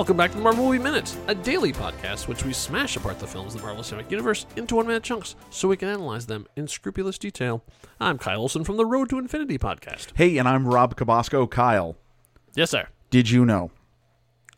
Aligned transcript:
Welcome 0.00 0.16
back 0.16 0.30
to 0.30 0.38
the 0.38 0.42
Marvel 0.42 0.64
Movie 0.64 0.78
Minute, 0.78 1.14
a 1.26 1.34
daily 1.34 1.74
podcast 1.74 2.26
which 2.26 2.42
we 2.42 2.54
smash 2.54 2.96
apart 2.96 3.18
the 3.18 3.26
films 3.26 3.54
of 3.54 3.60
the 3.60 3.66
Marvel 3.66 3.84
Cinematic 3.84 4.10
Universe 4.10 4.46
into 4.56 4.76
one 4.76 4.86
minute 4.86 5.02
chunks 5.02 5.36
so 5.50 5.68
we 5.68 5.76
can 5.76 5.88
analyze 5.90 6.24
them 6.24 6.46
in 6.56 6.68
scrupulous 6.68 7.18
detail. 7.18 7.62
I'm 8.00 8.16
Kyle 8.16 8.40
Olson 8.40 8.64
from 8.64 8.78
the 8.78 8.86
Road 8.86 9.10
to 9.10 9.18
Infinity 9.18 9.58
podcast. 9.58 10.12
Hey, 10.14 10.38
and 10.38 10.48
I'm 10.48 10.66
Rob 10.66 10.96
Cabasco. 10.96 11.46
Kyle, 11.50 11.98
Yes, 12.54 12.70
sir. 12.70 12.88
did 13.10 13.28
you 13.28 13.44
know 13.44 13.72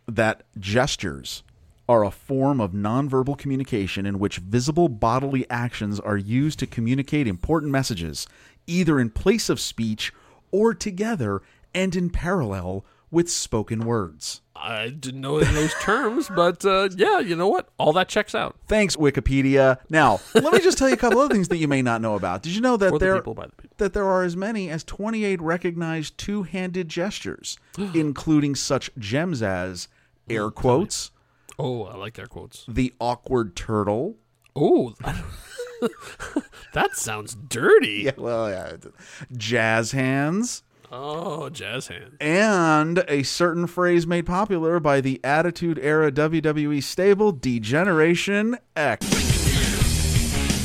that 0.07 0.45
gestures 0.61 1.43
are 1.89 2.05
a 2.05 2.13
form 2.13 2.61
of 2.61 2.71
nonverbal 2.71 3.37
communication 3.37 4.07
in 4.07 4.21
which 4.21 4.37
visible 4.37 4.89
bodily 4.89 5.45
actions 5.51 5.99
are 5.99 6.17
used 6.17 6.61
to 6.61 6.69
communicate 6.69 7.27
important 7.27 7.73
messages, 7.73 8.29
either 8.69 9.01
in 9.01 9.11
place 9.11 9.49
of 9.49 9.59
speech 9.59 10.13
or 10.53 10.73
together 10.73 11.43
and 11.75 11.97
in 11.97 12.11
parallel 12.11 12.85
with 13.13 13.31
spoken 13.31 13.81
words? 13.85 14.41
I 14.57 14.89
didn't 14.89 15.21
know 15.21 15.39
in 15.39 15.55
those 15.55 15.75
terms, 15.83 16.29
but 16.29 16.65
uh, 16.65 16.89
yeah, 16.97 17.19
you 17.21 17.35
know 17.37 17.49
what? 17.49 17.69
All 17.79 17.93
that 17.95 18.09
checks 18.09 18.35
out. 18.35 18.57
Thanks, 18.67 18.95
Wikipedia. 18.97 19.79
Now, 19.91 20.21
let 20.35 20.53
me 20.53 20.61
just 20.61 20.79
tell 20.79 20.89
you 20.89 20.95
a 20.95 20.99
couple 20.99 21.19
other 21.21 21.35
things 21.35 21.49
that 21.49 21.57
you 21.59 21.67
may 21.69 21.83
not 21.83 22.01
know 22.01 22.15
about. 22.15 22.43
Did 22.43 22.55
you 22.55 22.61
know 22.61 22.77
that 22.77 22.93
the 22.93 22.99
there 22.99 23.17
people, 23.17 23.35
the 23.35 23.51
that 23.79 23.93
there 23.93 24.05
are 24.07 24.23
as 24.23 24.37
many 24.37 24.71
as 24.71 24.85
28 24.85 25.41
recognized 25.41 26.17
two-handed 26.19 26.89
gestures, 26.89 27.59
including 27.95 28.55
such 28.55 28.91
gems 28.99 29.43
as 29.43 29.89
air 30.31 30.51
quotes, 30.51 31.11
Oh, 31.59 31.85
I 31.85 31.97
like 31.97 32.19
air 32.19 32.27
quotes. 32.27 32.65
the 32.69 32.93
awkward 33.01 33.55
turtle. 33.57 34.17
Oh, 34.55 34.95
that 36.73 36.97
sounds 36.97 37.35
dirty. 37.35 38.11
Well, 38.17 38.49
yeah, 38.49 38.77
jazz 39.37 39.93
hands, 39.93 40.63
Oh, 40.95 41.49
jazz 41.49 41.87
hands. 41.87 42.17
and 42.21 43.03
a 43.09 43.23
certain 43.23 43.67
phrase 43.67 44.07
made 44.07 44.27
popular 44.27 44.79
by 44.79 45.01
the 45.01 45.21
Attitude 45.25 45.79
Era 45.79 46.13
WWE 46.13 46.83
stable, 46.83 47.33
D-Generation 47.33 48.59
X. 48.77 49.07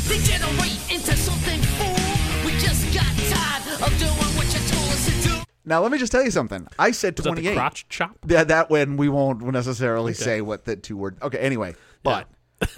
Degenerate 0.06 0.92
into 0.92 1.16
something 1.16 1.62
fool. 1.62 2.46
We 2.46 2.52
just 2.60 2.94
got 2.94 3.06
tired 3.30 3.82
of 3.82 3.98
doing 4.00 4.12
what 4.36 4.48
you 4.54 4.60
told 4.68 4.90
us 4.90 5.06
to 5.06 5.30
do. 5.30 5.36
Now, 5.64 5.82
let 5.82 5.94
me 5.94 5.98
just 5.98 6.12
tell 6.12 6.24
you 6.26 6.32
something. 6.32 6.68
I 6.78 6.92
said 6.92 7.18
Is 7.18 7.24
that 7.24 7.30
28. 7.30 7.50
the 7.50 7.56
crotch 7.56 7.88
chop? 7.88 8.18
Yeah, 8.28 8.44
that 8.44 8.70
when 8.70 8.98
we 8.98 9.08
won't 9.08 9.42
necessarily 9.42 10.14
say 10.14 10.42
what 10.42 10.66
the 10.66 10.76
two 10.76 10.98
word. 10.98 11.18
Okay, 11.22 11.38
anyway, 11.38 11.74
but 12.04 12.28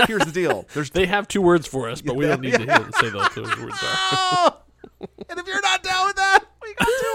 here's 0.06 0.24
the 0.26 0.32
deal. 0.32 0.68
There's 0.76 0.92
They 0.92 1.08
have 1.08 1.28
two 1.28 1.42
words 1.42 1.66
for 1.66 1.90
us, 1.90 2.04
but 2.04 2.16
we 2.16 2.28
don't 2.28 2.42
need 2.42 2.54
to 2.54 2.60
hear, 2.60 2.90
say 3.00 3.10
those 3.10 3.30
two 3.30 3.42
words 3.42 3.84
are. 3.84 4.58
And 5.30 5.40
if 5.40 5.48
you're 5.48 5.62
not 5.62 5.82
down 5.82 6.09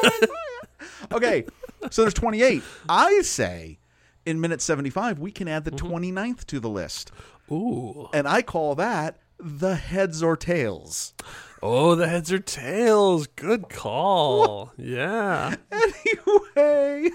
with 0.03 0.21
that, 0.21 0.21
we 0.21 0.21
got 0.21 0.21
two 0.21 0.29
words 0.29 0.71
for 1.11 1.17
you. 1.17 1.17
Okay, 1.17 1.45
so 1.91 2.03
there's 2.03 2.15
28. 2.15 2.63
I 2.89 3.21
say 3.23 3.79
in 4.27 4.41
minute 4.41 4.61
75 4.61 5.19
we 5.19 5.31
can 5.31 5.49
add 5.49 5.65
the 5.65 5.71
mm-hmm. 5.71 5.95
29th 5.95 6.45
to 6.47 6.61
the 6.61 6.69
list, 6.69 7.13
Ooh. 7.51 8.09
and 8.13 8.27
I 8.27 8.43
call 8.43 8.75
that 8.77 9.19
the 9.39 9.75
heads 9.75 10.23
or 10.23 10.37
tails. 10.37 11.15
Oh, 11.63 11.95
the 11.95 12.09
heads 12.09 12.31
or 12.31 12.39
tails. 12.39 13.27
Good 13.27 13.69
call. 13.69 14.73
Yeah. 14.79 15.57
Anyway, 15.73 17.11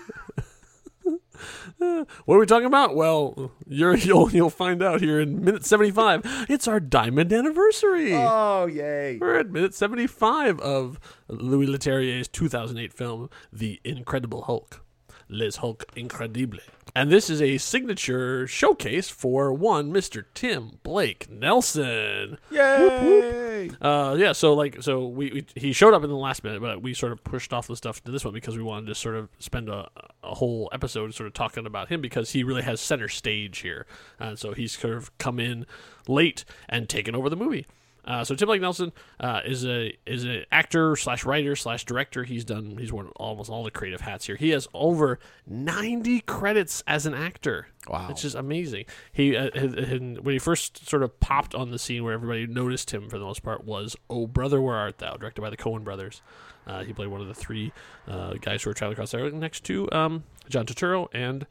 What 2.26 2.36
are 2.36 2.40
we 2.40 2.46
talking 2.46 2.66
about? 2.68 2.96
Well, 2.96 3.52
you're, 3.68 3.96
you'll 4.08 4.32
you'll 4.32 4.50
find 4.50 4.82
out 4.84 5.02
here 5.02 5.20
in 5.20 5.44
minute 5.44 5.66
seventy 5.66 5.92
five. 5.92 6.22
It's 6.50 6.68
our 6.68 6.80
diamond 6.80 7.32
anniversary. 7.34 8.14
oh 8.14 8.66
yay! 8.68 9.18
We're 9.20 9.38
at 9.38 9.50
minute 9.50 9.74
seventy 9.74 10.08
five 10.08 10.60
of 10.60 11.00
Louis 11.28 11.68
Leterrier's 11.68 12.28
two 12.28 12.50
thousand 12.50 12.78
eight 12.78 12.94
film, 12.94 13.30
The 13.52 13.80
Incredible 13.84 14.44
Hulk. 14.44 14.84
Les 15.30 15.58
Hulk 15.58 15.86
Incredible. 15.96 16.60
And 16.96 17.12
this 17.12 17.30
is 17.30 17.42
a 17.42 17.58
signature 17.58 18.48
showcase 18.48 19.10
for 19.10 19.54
one 19.54 19.92
Mr. 19.94 20.26
Tim 20.34 20.80
Blake 20.84 21.30
Nelson. 21.30 22.38
Yay! 22.52 23.70
Uh, 23.82 24.16
yeah, 24.18 24.32
so 24.32 24.54
like, 24.54 24.82
so 24.82 25.08
we, 25.08 25.32
we 25.32 25.46
he 25.56 25.74
showed 25.74 25.94
up 25.94 26.04
in 26.04 26.10
the 26.10 26.16
last 26.16 26.44
minute, 26.44 26.62
but 26.62 26.82
we 26.82 26.94
sort 26.94 27.12
of 27.12 27.24
pushed 27.24 27.54
off 27.54 27.68
the 27.68 27.76
stuff 27.76 28.04
to 28.04 28.12
this 28.12 28.26
one 28.26 28.34
because 28.34 28.58
we 28.58 28.64
wanted 28.64 28.88
to 28.88 28.96
sort 28.96 29.16
of 29.16 29.30
spend 29.40 29.70
a, 29.70 29.88
a 30.24 30.36
whole 30.36 30.70
episode 30.74 31.14
sort 31.14 31.28
of 31.28 31.34
talking 31.34 31.66
about 31.66 31.90
him 31.90 32.02
because 32.02 32.32
he 32.32 32.44
really 32.44 32.64
has 32.64 32.82
center 32.82 33.08
stage 33.08 33.60
here, 33.60 33.86
and 34.20 34.40
so 34.40 34.54
he's 34.54 34.78
sort 34.78 34.96
of 34.96 35.16
come 35.18 35.40
in 35.40 35.66
late 36.08 36.46
and 36.68 36.90
taken 36.90 37.16
over 37.16 37.30
the 37.30 37.36
movie. 37.36 37.66
Uh, 38.06 38.24
so 38.24 38.34
Tim 38.36 38.48
Blake 38.48 38.62
Nelson 38.62 38.92
uh, 39.20 39.42
is 39.46 39.66
a 39.66 39.96
is 40.06 40.24
an 40.24 40.46
actor 40.52 40.96
slash 40.96 41.26
writer 41.26 41.56
slash 41.56 41.86
director. 41.86 42.24
He's 42.24 42.44
done 42.46 42.78
he's 42.80 42.92
worn 42.92 43.08
almost 43.18 43.50
all 43.50 43.64
the 43.64 43.72
creative 43.72 44.02
hats 44.02 44.26
here. 44.26 44.36
He 44.36 44.50
has 44.50 44.68
over 44.74 45.20
ninety 45.46 46.22
credits 46.22 46.84
as 46.88 47.06
an 47.06 47.14
actor. 47.14 47.68
Wow. 47.88 48.08
it's 48.10 48.22
just 48.22 48.36
amazing. 48.36 48.86
He 49.12 49.36
uh, 49.36 49.50
had- 49.54 49.78
had- 49.78 50.20
when 50.26 50.34
he 50.34 50.40
first 50.40 50.88
sort 50.88 51.04
of 51.04 51.20
popped 51.20 51.54
on 51.56 51.72
the 51.72 51.80
scene 51.80 52.04
where 52.04 52.14
everybody 52.14 52.46
noticed 52.48 52.92
him 52.92 53.10
for 53.10 53.18
the 53.20 53.26
most 53.26 53.44
part 53.44 53.64
was 53.66 53.96
"Oh 54.10 54.28
Brother, 54.28 54.62
Where 54.62 54.76
Art 54.76 54.98
Thou," 55.00 55.16
directed 55.18 55.42
by 55.42 55.50
the 55.50 55.58
Coen 55.58 55.84
Brothers. 55.84 56.22
Uh, 56.68 56.84
he 56.84 56.94
played 56.94 57.08
one 57.08 57.22
of 57.22 57.28
the 57.28 57.34
three 57.34 57.72
uh, 58.08 58.34
guys 58.42 58.64
who 58.64 58.70
were 58.70 58.74
traveling 58.76 58.94
across 58.94 59.12
there 59.12 59.30
next 59.32 59.64
to 59.66 59.92
um, 59.92 60.24
John 60.50 60.66
Turturro 60.68 61.08
and 61.14 61.48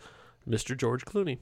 Mr. 0.48 0.76
George 0.76 1.04
Clooney. 1.04 1.38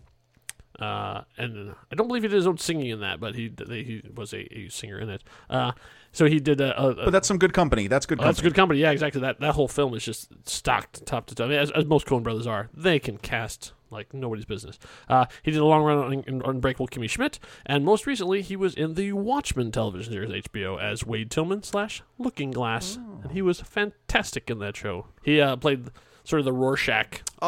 Uh, 0.78 1.22
and 1.38 1.74
I 1.90 1.94
don't 1.94 2.06
believe 2.06 2.22
he 2.22 2.28
did 2.28 2.36
his 2.36 2.46
own 2.46 2.58
singing 2.58 2.90
in 2.90 3.00
that, 3.00 3.18
but 3.20 3.34
he 3.34 3.52
he 3.68 4.02
was 4.14 4.32
a, 4.32 4.58
a 4.58 4.68
singer 4.68 4.98
in 4.98 5.08
it. 5.08 5.24
Uh, 5.48 5.72
so 6.12 6.26
he 6.26 6.38
did 6.40 6.60
a, 6.60 6.78
a, 6.78 6.94
But 6.94 7.10
that's 7.10 7.28
some 7.28 7.38
good 7.38 7.52
company. 7.52 7.88
That's 7.88 8.06
good. 8.06 8.18
Oh, 8.18 8.22
Company. 8.22 8.32
that's 8.32 8.42
good 8.42 8.54
company. 8.54 8.80
Yeah, 8.80 8.90
exactly. 8.90 9.20
That 9.20 9.40
that 9.40 9.54
whole 9.54 9.68
film 9.68 9.94
is 9.94 10.04
just 10.04 10.28
stocked 10.48 11.04
top 11.06 11.26
to 11.26 11.34
top. 11.34 11.46
I 11.46 11.48
mean, 11.48 11.58
as, 11.58 11.70
as 11.70 11.84
most 11.86 12.06
Coen 12.06 12.22
brothers 12.22 12.46
are, 12.46 12.68
they 12.74 12.98
can 12.98 13.18
cast 13.18 13.72
like 13.90 14.12
nobody's 14.12 14.44
business. 14.44 14.78
Uh, 15.08 15.26
he 15.42 15.50
did 15.50 15.60
a 15.60 15.64
long 15.64 15.82
run 15.82 15.98
on, 15.98 16.42
on 16.42 16.42
Unbreakable 16.56 16.88
Kimmy 16.88 17.08
Schmidt, 17.08 17.38
and 17.64 17.84
most 17.84 18.06
recently 18.06 18.42
he 18.42 18.56
was 18.56 18.74
in 18.74 18.94
the 18.94 19.12
Watchmen 19.12 19.70
television 19.72 20.12
series 20.12 20.30
HBO 20.48 20.80
as 20.80 21.06
Wade 21.06 21.30
Tillman 21.30 21.62
slash 21.62 22.02
Looking 22.18 22.50
Glass, 22.50 22.98
and 23.22 23.32
he 23.32 23.42
was 23.42 23.60
fantastic 23.60 24.50
in 24.50 24.58
that 24.58 24.76
show. 24.76 25.06
He 25.22 25.40
uh, 25.40 25.56
played 25.56 25.90
sort 26.26 26.40
of 26.40 26.44
the 26.44 26.52
Rorschach. 26.52 27.20
uh, 27.42 27.44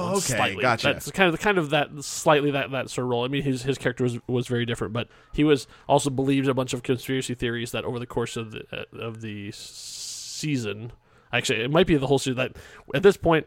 Oh, 0.00 0.10
okay, 0.12 0.20
slightly. 0.20 0.62
gotcha. 0.62 0.88
That's 0.92 1.10
kind 1.10 1.26
of 1.28 1.32
the 1.32 1.38
kind 1.42 1.58
of 1.58 1.70
that 1.70 1.90
slightly 2.04 2.50
that 2.52 2.70
that 2.72 2.90
sort 2.90 3.04
of 3.04 3.10
role. 3.10 3.24
I 3.24 3.28
mean, 3.28 3.42
his 3.42 3.62
his 3.62 3.78
character 3.78 4.04
was 4.04 4.18
was 4.26 4.46
very 4.46 4.64
different, 4.66 4.92
but 4.92 5.08
he 5.32 5.44
was 5.44 5.66
also 5.88 6.10
believed 6.10 6.48
a 6.48 6.54
bunch 6.54 6.72
of 6.72 6.82
conspiracy 6.82 7.34
theories 7.34 7.72
that 7.72 7.84
over 7.84 7.98
the 7.98 8.06
course 8.06 8.36
of 8.36 8.52
the 8.52 8.64
uh, 8.72 8.84
of 8.98 9.20
the 9.20 9.50
season, 9.52 10.92
actually, 11.32 11.60
it 11.60 11.70
might 11.70 11.86
be 11.86 11.96
the 11.96 12.06
whole 12.06 12.18
season. 12.18 12.36
That 12.36 12.52
at 12.94 13.02
this 13.02 13.16
point, 13.16 13.46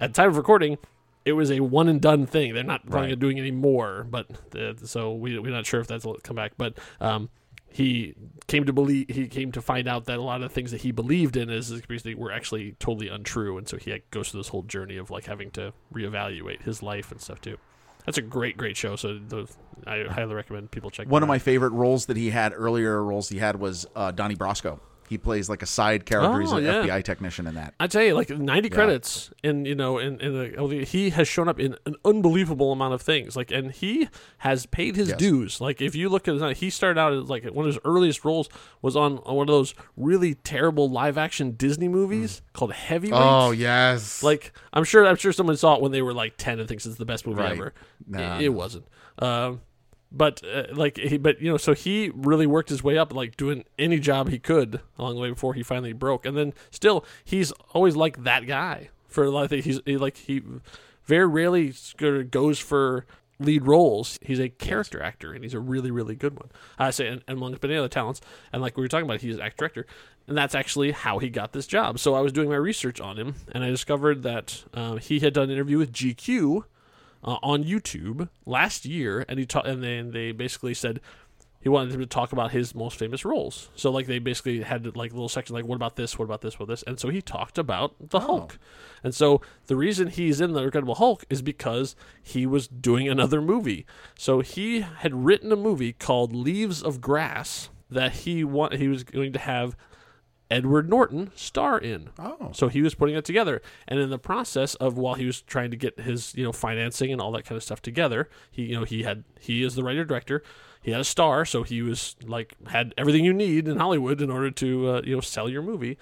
at 0.00 0.12
the 0.12 0.16
time 0.22 0.28
of 0.30 0.36
recording. 0.36 0.78
It 1.24 1.32
was 1.32 1.50
a 1.50 1.58
one 1.58 1.88
and 1.88 2.00
done 2.00 2.24
thing. 2.24 2.54
They're 2.54 2.62
not 2.62 2.86
planning 2.86 3.08
Right. 3.08 3.12
on 3.14 3.18
doing 3.18 3.36
any 3.40 3.50
more, 3.50 4.06
but 4.08 4.28
uh, 4.56 4.74
so 4.84 5.12
we 5.12 5.36
we're 5.40 5.50
not 5.50 5.66
sure 5.66 5.80
if 5.80 5.88
that's 5.88 6.06
come 6.22 6.36
back. 6.36 6.52
But 6.56 6.78
um, 7.00 7.30
he 7.76 8.14
came 8.46 8.64
to 8.64 8.72
believe 8.72 9.06
he 9.10 9.28
came 9.28 9.52
to 9.52 9.60
find 9.60 9.86
out 9.86 10.06
that 10.06 10.16
a 10.16 10.22
lot 10.22 10.36
of 10.36 10.48
the 10.48 10.54
things 10.54 10.70
that 10.70 10.80
he 10.80 10.92
believed 10.92 11.36
in 11.36 11.50
as 11.50 11.70
a 11.70 11.74
conspiracy 11.74 12.14
were 12.14 12.32
actually 12.32 12.74
totally 12.78 13.08
untrue, 13.08 13.58
and 13.58 13.68
so 13.68 13.76
he 13.76 14.02
goes 14.10 14.30
through 14.30 14.40
this 14.40 14.48
whole 14.48 14.62
journey 14.62 14.96
of 14.96 15.10
like 15.10 15.26
having 15.26 15.50
to 15.50 15.74
reevaluate 15.92 16.62
his 16.62 16.82
life 16.82 17.12
and 17.12 17.20
stuff 17.20 17.38
too. 17.38 17.58
That's 18.06 18.16
a 18.16 18.22
great, 18.22 18.56
great 18.56 18.78
show. 18.78 18.96
So 18.96 19.18
those, 19.18 19.54
I 19.86 20.04
highly 20.08 20.32
recommend 20.32 20.70
people 20.70 20.90
check. 20.90 21.06
One 21.06 21.22
of 21.22 21.28
my 21.28 21.38
favorite 21.38 21.72
roles 21.72 22.06
that 22.06 22.16
he 22.16 22.30
had 22.30 22.54
earlier 22.56 23.02
roles 23.02 23.28
he 23.28 23.38
had 23.38 23.60
was 23.60 23.84
uh, 23.94 24.10
Donnie 24.10 24.36
Brasco. 24.36 24.80
He 25.08 25.18
plays 25.18 25.48
like 25.48 25.62
a 25.62 25.66
side 25.66 26.04
character. 26.06 26.40
He's 26.40 26.52
Oh, 26.52 26.56
an 26.56 26.64
yeah. 26.64 26.82
FBI 26.84 27.04
technician 27.04 27.46
in 27.46 27.54
that. 27.54 27.74
I 27.78 27.86
tell 27.86 28.02
you, 28.02 28.14
like 28.14 28.30
ninety 28.30 28.68
credits, 28.68 29.30
and 29.44 29.66
you 29.66 29.74
know, 29.74 29.98
in, 29.98 30.20
in 30.20 30.32
the, 30.34 30.56
oh, 30.56 30.68
he 30.68 31.10
has 31.10 31.28
shown 31.28 31.48
up 31.48 31.60
in 31.60 31.76
an 31.86 31.94
unbelievable 32.04 32.72
amount 32.72 32.94
of 32.94 33.02
things. 33.02 33.36
Like, 33.36 33.50
and 33.50 33.70
he 33.72 34.08
has 34.38 34.66
paid 34.66 34.96
his 34.96 35.08
Yes. 35.10 35.18
dues. 35.18 35.60
Like, 35.60 35.80
if 35.80 35.94
you 35.94 36.08
look 36.08 36.26
at 36.28 36.34
his, 36.40 36.58
he 36.58 36.70
started 36.70 36.98
out 37.00 37.12
as 37.12 37.28
like 37.28 37.44
one 37.44 37.66
of 37.66 37.72
his 37.74 37.78
earliest 37.84 38.24
roles 38.24 38.48
was 38.82 38.96
on, 38.96 39.18
on 39.18 39.36
one 39.36 39.48
of 39.48 39.52
those 39.54 39.74
really 39.96 40.34
terrible 40.34 40.88
live 40.90 41.16
action 41.18 41.52
Disney 41.52 41.88
movies 41.88 42.42
called 42.52 42.72
Heavyweight. 42.72 43.20
Oh, 43.22 43.50
yes. 43.52 44.22
Like 44.22 44.52
I'm 44.72 44.84
sure 44.84 45.06
I'm 45.06 45.16
sure 45.16 45.32
someone 45.32 45.56
saw 45.56 45.74
it 45.76 45.82
when 45.82 45.92
they 45.92 46.02
were 46.02 46.14
like 46.14 46.34
ten 46.36 46.58
and 46.58 46.68
thinks 46.68 46.86
it's 46.86 46.96
the 46.96 47.04
best 47.04 47.26
movie 47.26 47.40
Right. 47.40 47.52
ever. 47.52 47.74
Nah, 48.06 48.38
it, 48.38 48.44
it 48.46 48.48
wasn't. 48.50 48.86
Um, 49.18 49.60
but 50.16 50.42
uh, 50.44 50.64
like 50.72 50.96
he, 50.96 51.18
but 51.18 51.40
you 51.40 51.50
know, 51.50 51.56
so 51.56 51.74
he 51.74 52.10
really 52.14 52.46
worked 52.46 52.68
his 52.68 52.82
way 52.82 52.96
up, 52.96 53.12
like 53.12 53.36
doing 53.36 53.64
any 53.78 53.98
job 53.98 54.28
he 54.28 54.38
could 54.38 54.80
along 54.98 55.14
the 55.14 55.20
way 55.20 55.30
before 55.30 55.54
he 55.54 55.62
finally 55.62 55.92
broke. 55.92 56.24
And 56.24 56.36
then 56.36 56.54
still, 56.70 57.04
he's 57.24 57.52
always 57.74 57.96
like 57.96 58.24
that 58.24 58.46
guy 58.46 58.90
for 59.08 59.24
a 59.24 59.30
lot 59.30 59.44
of 59.44 59.50
things. 59.50 59.64
He's 59.64 59.80
he, 59.84 59.96
like 59.96 60.16
he 60.16 60.42
very 61.04 61.26
rarely 61.26 61.74
goes 62.30 62.58
for 62.58 63.06
lead 63.38 63.66
roles. 63.66 64.18
He's 64.22 64.40
a 64.40 64.48
character 64.48 65.02
actor, 65.02 65.32
and 65.32 65.44
he's 65.44 65.54
a 65.54 65.60
really, 65.60 65.90
really 65.90 66.14
good 66.14 66.38
one. 66.38 66.50
I 66.78 66.90
say, 66.90 67.08
and, 67.08 67.22
and 67.28 67.36
among 67.36 67.56
many 67.62 67.76
other 67.76 67.88
talents, 67.88 68.20
and 68.52 68.62
like 68.62 68.76
we 68.76 68.82
were 68.82 68.88
talking 68.88 69.06
about, 69.06 69.20
he's 69.20 69.36
an 69.36 69.42
actor 69.42 69.56
director, 69.58 69.86
and 70.26 70.36
that's 70.36 70.54
actually 70.54 70.92
how 70.92 71.18
he 71.18 71.28
got 71.28 71.52
this 71.52 71.66
job. 71.66 71.98
So 71.98 72.14
I 72.14 72.20
was 72.20 72.32
doing 72.32 72.48
my 72.48 72.56
research 72.56 73.00
on 73.00 73.16
him, 73.18 73.34
and 73.52 73.62
I 73.62 73.68
discovered 73.68 74.22
that 74.22 74.64
um, 74.74 74.98
he 74.98 75.20
had 75.20 75.34
done 75.34 75.44
an 75.44 75.50
interview 75.50 75.78
with 75.78 75.92
GQ 75.92 76.64
uh, 77.26 77.38
on 77.42 77.64
YouTube 77.64 78.28
last 78.44 78.84
year, 78.84 79.24
and 79.28 79.38
he 79.38 79.46
ta- 79.46 79.62
and 79.62 79.82
then 79.82 80.12
they 80.12 80.32
basically 80.32 80.74
said. 80.74 81.00
he 81.60 81.68
wanted 81.68 81.92
him 81.92 82.00
to 82.00 82.06
talk 82.06 82.32
about 82.32 82.52
his 82.52 82.76
most 82.76 82.96
famous 82.96 83.24
roles. 83.24 83.70
So 83.74 83.90
like 83.90 84.06
they 84.06 84.20
basically 84.20 84.62
had 84.62 84.94
like 84.96 85.10
little 85.10 85.28
sections 85.28 85.54
like 85.54 85.64
what 85.64 85.74
about 85.74 85.96
this, 85.96 86.16
what 86.16 86.24
about 86.24 86.40
this, 86.40 86.58
what 86.60 86.64
about 86.64 86.74
this, 86.74 86.84
and 86.84 87.00
so 87.00 87.08
he 87.08 87.20
talked 87.20 87.58
about 87.58 87.94
the 87.98 88.20
Hulk. 88.20 88.56
And 89.02 89.12
so 89.12 89.40
the 89.66 89.74
reason 89.74 90.06
he's 90.06 90.40
in 90.40 90.52
the 90.52 90.62
Incredible 90.62 90.94
Hulk 90.94 91.24
is 91.28 91.42
because 91.42 91.96
he 92.22 92.46
was 92.46 92.68
doing 92.68 93.08
another 93.08 93.42
movie. 93.42 93.84
So 94.16 94.40
he 94.40 94.80
had 94.82 95.24
written 95.24 95.50
a 95.50 95.56
movie 95.56 95.92
called 95.92 96.32
Leaves 96.32 96.84
of 96.84 97.00
Grass 97.00 97.68
that 97.90 98.12
he 98.12 98.44
want 98.44 98.74
he 98.74 98.86
was 98.88 99.02
going 99.02 99.32
to 99.32 99.38
have 99.40 99.76
Edward 100.50 100.88
Norton 100.88 101.32
star 101.34 101.78
in. 101.78 102.10
Oh. 102.18 102.50
So 102.52 102.68
he 102.68 102.82
was 102.82 102.94
putting 102.94 103.16
it 103.16 103.24
together. 103.24 103.60
And 103.88 103.98
in 103.98 104.10
the 104.10 104.18
process 104.18 104.74
of 104.76 104.96
while 104.96 105.14
he 105.14 105.26
was 105.26 105.42
trying 105.42 105.70
to 105.70 105.76
get 105.76 105.98
his, 106.00 106.34
you 106.34 106.44
know, 106.44 106.52
financing 106.52 107.12
and 107.12 107.20
all 107.20 107.32
that 107.32 107.44
kind 107.44 107.56
of 107.56 107.62
stuff 107.62 107.82
together, 107.82 108.28
he 108.50 108.62
you 108.62 108.78
know, 108.78 108.84
he 108.84 109.02
had 109.02 109.24
he 109.40 109.62
is 109.64 109.74
the 109.74 109.82
writer 109.82 110.04
director. 110.04 110.42
He 110.82 110.92
had 110.92 111.00
a 111.00 111.04
star, 111.04 111.44
so 111.44 111.64
he 111.64 111.82
was 111.82 112.14
like 112.24 112.54
had 112.68 112.94
everything 112.96 113.24
you 113.24 113.34
need 113.34 113.66
in 113.66 113.76
Hollywood 113.76 114.20
in 114.20 114.30
order 114.30 114.52
to 114.52 114.88
uh, 114.88 115.02
you 115.04 115.16
know 115.16 115.20
sell 115.20 115.48
your 115.48 115.62
movie. 115.62 115.98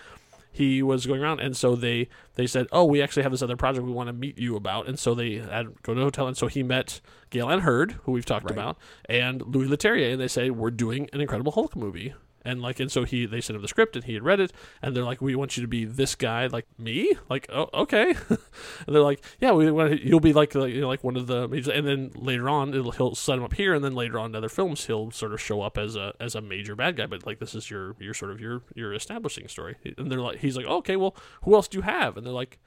He 0.52 0.82
was 0.82 1.06
going 1.06 1.23
around, 1.23 1.41
and 1.41 1.56
so 1.56 1.75
they 1.75 2.08
they 2.35 2.46
said, 2.46 2.67
"Oh, 2.70 2.85
we 2.85 3.00
actually 3.00 3.23
have 3.23 3.32
this 3.32 3.43
other 3.43 3.56
project 3.56 3.87
we 3.87 3.93
want 3.93 4.08
to 4.08 4.12
meet 4.12 4.38
you 4.38 4.56
about." 4.56 4.87
And 4.87 4.99
so 4.99 5.14
they 5.14 5.37
had 5.37 5.82
go 5.82 5.94
to 5.94 6.00
a 6.00 6.05
hotel, 6.05 6.29
and 6.29 6.37
so 6.37 6.49
he 6.49 6.62
met 6.62 7.00
Gale 7.31 7.50
Anne 7.50 7.61
Hurd, 7.61 7.93
who 8.05 8.12
we've 8.12 8.26
talked 8.26 8.50
about, 8.50 8.76
and 9.06 9.41
Louis 9.43 9.69
Leterrier, 9.69 10.12
and 10.12 10.20
they 10.20 10.29
say, 10.29 10.50
"We're 10.50 10.70
doing 10.70 11.08
an 11.14 11.20
Incredible 11.23 11.52
Hulk 11.52 11.75
movie." 11.75 12.12
And 12.44 12.61
like, 12.61 12.79
and 12.79 12.93
so 12.93 13.05
he, 13.05 13.25
they 13.25 13.41
sent 13.41 13.56
him 13.56 13.62
the 13.62 13.69
script, 13.69 13.96
and 13.96 14.05
he 14.05 14.14
had 14.14 14.23
read 14.23 14.38
it, 14.38 14.52
and 14.82 14.94
they're 14.94 15.05
like, 15.05 15.23
"We 15.23 15.35
want 15.35 15.56
you 15.56 15.62
to 15.62 15.69
be 15.69 15.85
this 15.85 16.14
guy, 16.14 16.46
like 16.46 16.67
me, 16.79 17.14
like, 17.31 17.46
oh, 17.50 17.70
okay." 17.73 18.14
and 18.29 18.38
they're 18.87 19.02
like, 19.02 19.25
"Yeah, 19.41 19.52
we 19.52 19.70
want 19.70 20.02
you'll 20.02 20.20
be 20.20 20.32
like, 20.32 20.55
like, 20.55 20.73
you 20.73 20.82
know, 20.82 20.88
like 20.88 21.02
one 21.02 21.17
of 21.17 21.26
the," 21.26 21.49
major-" 21.49 21.73
and 21.73 21.87
then 21.87 22.12
later 22.14 22.49
on, 22.49 22.75
it'll, 22.75 22.93
he'll 22.93 23.14
set 23.14 23.38
him 23.38 23.44
up 23.44 23.55
here, 23.55 23.75
and 23.75 23.85
then 23.85 23.94
later 23.94 24.19
on 24.19 24.31
in 24.31 24.37
other 24.37 24.49
films, 24.49 24.85
he'll 24.87 25.11
sort 25.11 25.32
of 25.32 25.41
show 25.41 25.62
up 25.62 25.79
as 25.79 25.96
a 25.96 26.12
as 26.20 26.35
a 26.35 26.41
major 26.41 26.76
bad 26.76 26.96
guy. 26.96 27.06
But 27.06 27.26
like, 27.26 27.38
this 27.38 27.55
is 27.55 27.70
your 27.70 27.96
your 27.99 28.14
sort 28.14 28.31
of 28.31 28.41
your 28.41 28.62
your 28.75 28.93
establishing 28.93 29.49
story, 29.49 29.76
and 29.96 30.12
they're 30.12 30.20
like, 30.20 30.41
he's 30.41 30.56
like, 30.56 30.67
oh, 30.69 30.76
"Okay, 30.79 30.96
well, 30.96 31.17
who 31.44 31.55
else 31.55 31.69
do 31.69 31.79
you 31.79 31.82
have?" 31.82 32.17
And 32.17 32.26
they're 32.26 32.32
like, 32.32 32.58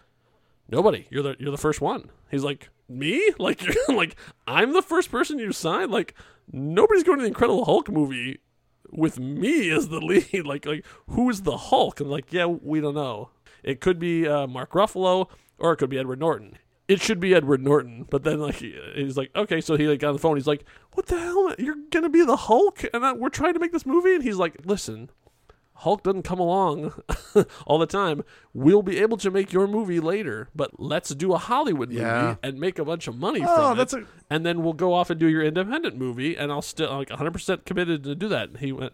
nobody. 0.70 1.08
You're 1.10 1.24
the 1.24 1.36
you're 1.40 1.52
the 1.52 1.58
first 1.58 1.82
one. 1.82 2.10
He's 2.30 2.44
like, 2.44 2.70
me? 2.90 3.32
Like 3.40 3.64
like 3.88 4.16
I'm 4.48 4.74
the 4.74 4.82
first 4.82 5.12
person 5.12 5.40
you 5.40 5.52
signed? 5.52 5.92
Like 5.92 6.14
nobody's 6.52 7.04
going 7.04 7.20
to 7.20 7.24
the 7.24 7.28
Incredible 7.28 7.66
Hulk 7.66 7.90
movie 7.90 8.40
with 8.92 9.20
me 9.20 9.70
as 9.72 9.90
the 9.90 10.00
lead. 10.00 10.46
Like 10.46 10.66
like 10.66 10.86
who's 11.10 11.42
the 11.42 11.58
Hulk? 11.58 12.00
And 12.00 12.10
like, 12.10 12.32
yeah, 12.32 12.46
we 12.46 12.80
don't 12.82 12.96
know. 12.96 13.30
It 13.64 13.82
could 13.82 14.00
be 14.00 14.28
uh, 14.28 14.48
Mark 14.48 14.72
Ruffalo 14.72 15.30
or 15.60 15.74
it 15.74 15.78
could 15.78 15.90
be 15.90 15.98
Edward 15.98 16.20
Norton. 16.20 16.58
It 16.88 17.02
should 17.02 17.20
be 17.20 17.36
Edward 17.36 17.62
Norton, 17.62 18.06
but 18.10 18.24
then 18.24 18.40
like 18.40 18.56
he- 18.56 18.80
he's 18.96 19.18
like, 19.18 19.30
okay, 19.36 19.60
so 19.60 19.76
he 19.76 19.88
like 19.88 20.00
got 20.00 20.10
on 20.10 20.14
the 20.14 20.20
phone. 20.20 20.38
He's 20.38 20.48
like, 20.48 20.64
"What 20.94 21.08
the 21.08 21.20
hell? 21.20 21.54
You're 21.60 21.76
gonna 21.92 22.08
be 22.10 22.24
the 22.24 22.38
Hulk?" 22.38 22.86
And 22.94 23.06
I, 23.06 23.12
we're 23.12 23.28
trying 23.28 23.56
to 23.56 23.60
make 23.60 23.74
this 23.74 23.86
movie, 23.86 24.16
and 24.16 24.24
he's 24.24 24.38
like, 24.38 24.56
"Listen, 24.64 25.10
Hulk 25.82 26.04
doesn't 26.04 26.24
come 26.24 26.40
along 26.40 26.94
all 27.68 27.78
the 27.78 27.86
time. 27.86 28.24
We'll 28.54 28.82
be 28.82 28.98
able 29.00 29.18
to 29.18 29.30
make 29.32 29.54
your 29.54 29.68
movie 29.68 30.00
later, 30.00 30.50
but 30.56 30.80
let's 30.80 31.10
do 31.10 31.34
a 31.34 31.38
Hollywood 31.38 31.90
movie 31.90 32.02
Yeah. 32.02 32.36
and 32.42 32.60
make 32.60 32.80
a 32.80 32.86
bunch 32.86 33.08
of 33.08 33.16
money 33.18 33.42
Oh, 33.48 33.70
from 33.70 33.78
that's 33.78 33.94
it. 33.94 34.04
a- 34.04 34.08
and 34.34 34.46
then 34.46 34.64
we'll 34.64 34.74
go 34.74 34.94
off 34.94 35.10
and 35.10 35.20
do 35.20 35.28
your 35.28 35.44
independent 35.44 35.96
movie, 35.98 36.36
and 36.36 36.52
I'll 36.52 36.62
still 36.62 36.92
like 36.98 37.10
100% 37.10 37.66
committed 37.66 38.04
to 38.06 38.16
do 38.16 38.28
that. 38.30 38.50
And 38.50 38.58
he 38.58 38.72
went, 38.72 38.94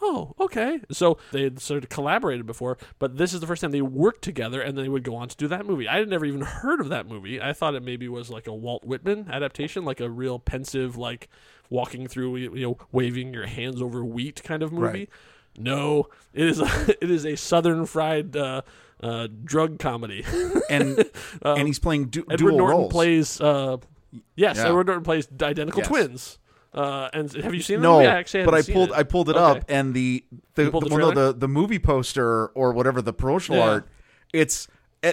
"Oh, 0.00 0.34
okay." 0.40 0.80
So 0.92 1.18
they 1.32 1.42
had 1.42 1.60
sort 1.60 1.82
of 1.82 1.90
collaborated 1.90 2.46
before, 2.46 2.78
but 3.00 3.16
this 3.18 3.34
is 3.34 3.40
the 3.40 3.46
first 3.46 3.60
time 3.62 3.72
they 3.72 3.82
worked 3.82 4.22
together, 4.22 4.60
and 4.60 4.78
they 4.78 4.88
would 4.88 5.02
go 5.02 5.16
on 5.16 5.28
to 5.28 5.36
do 5.36 5.48
that 5.48 5.66
movie. 5.66 5.88
I 5.88 5.98
had 5.98 6.08
never 6.08 6.24
even 6.24 6.42
heard 6.42 6.80
of 6.80 6.88
that 6.90 7.08
movie. 7.08 7.40
I 7.40 7.52
thought 7.52 7.74
it 7.74 7.82
maybe 7.82 8.08
was 8.08 8.30
like 8.30 8.46
a 8.46 8.54
Walt 8.54 8.84
Whitman 8.84 9.28
adaptation, 9.30 9.84
like 9.84 10.00
a 10.00 10.08
real 10.08 10.38
pensive, 10.38 10.96
like 10.96 11.28
walking 11.68 12.06
through, 12.06 12.36
you 12.36 12.50
know, 12.60 12.78
waving 12.92 13.32
your 13.34 13.46
hands 13.46 13.80
over 13.82 14.04
wheat 14.04 14.42
kind 14.44 14.62
of 14.62 14.72
movie. 14.72 14.84
Right. 14.84 15.08
No, 15.56 16.08
it 16.32 16.46
is 16.46 16.60
a, 16.60 16.96
it 17.02 17.10
is 17.10 17.24
a 17.26 17.36
southern 17.36 17.86
fried 17.86 18.36
uh, 18.36 18.62
uh, 19.02 19.28
drug 19.44 19.78
comedy. 19.78 20.24
and 20.70 21.04
and 21.42 21.66
he's 21.66 21.78
playing 21.78 22.06
du- 22.06 22.20
Um, 22.20 22.26
Edward 22.30 22.50
dual 22.50 22.58
Norton 22.58 22.78
roles. 22.78 22.92
plays 22.92 23.40
uh, 23.40 23.76
yes, 24.34 24.56
Yeah. 24.56 24.66
Edward 24.68 24.86
Norton 24.86 25.04
plays 25.04 25.28
identical 25.40 25.80
Yes. 25.80 25.88
twins. 25.88 26.38
Uh, 26.74 27.10
and 27.12 27.30
have 27.34 27.52
you 27.52 27.60
seen 27.60 27.76
the 27.80 27.82
no, 27.82 27.96
movie? 27.98 28.06
I 28.08 28.16
actually 28.18 28.44
but 28.46 28.54
I 28.54 28.62
pulled 28.62 28.88
it. 28.90 28.94
I 28.94 29.02
pulled 29.02 29.28
it 29.28 29.36
Okay. 29.36 29.58
up, 29.60 29.64
and 29.68 29.92
the 29.92 30.24
the, 30.54 30.64
the, 30.64 30.70
the 30.70 30.78
well, 30.88 30.98
no, 30.98 31.10
the 31.10 31.32
the 31.34 31.48
movie 31.48 31.78
poster 31.78 32.46
or 32.48 32.72
whatever 32.72 33.02
the 33.02 33.12
promotional 33.12 33.60
Yeah. 33.60 33.70
art. 33.70 33.88
It's 34.32 34.68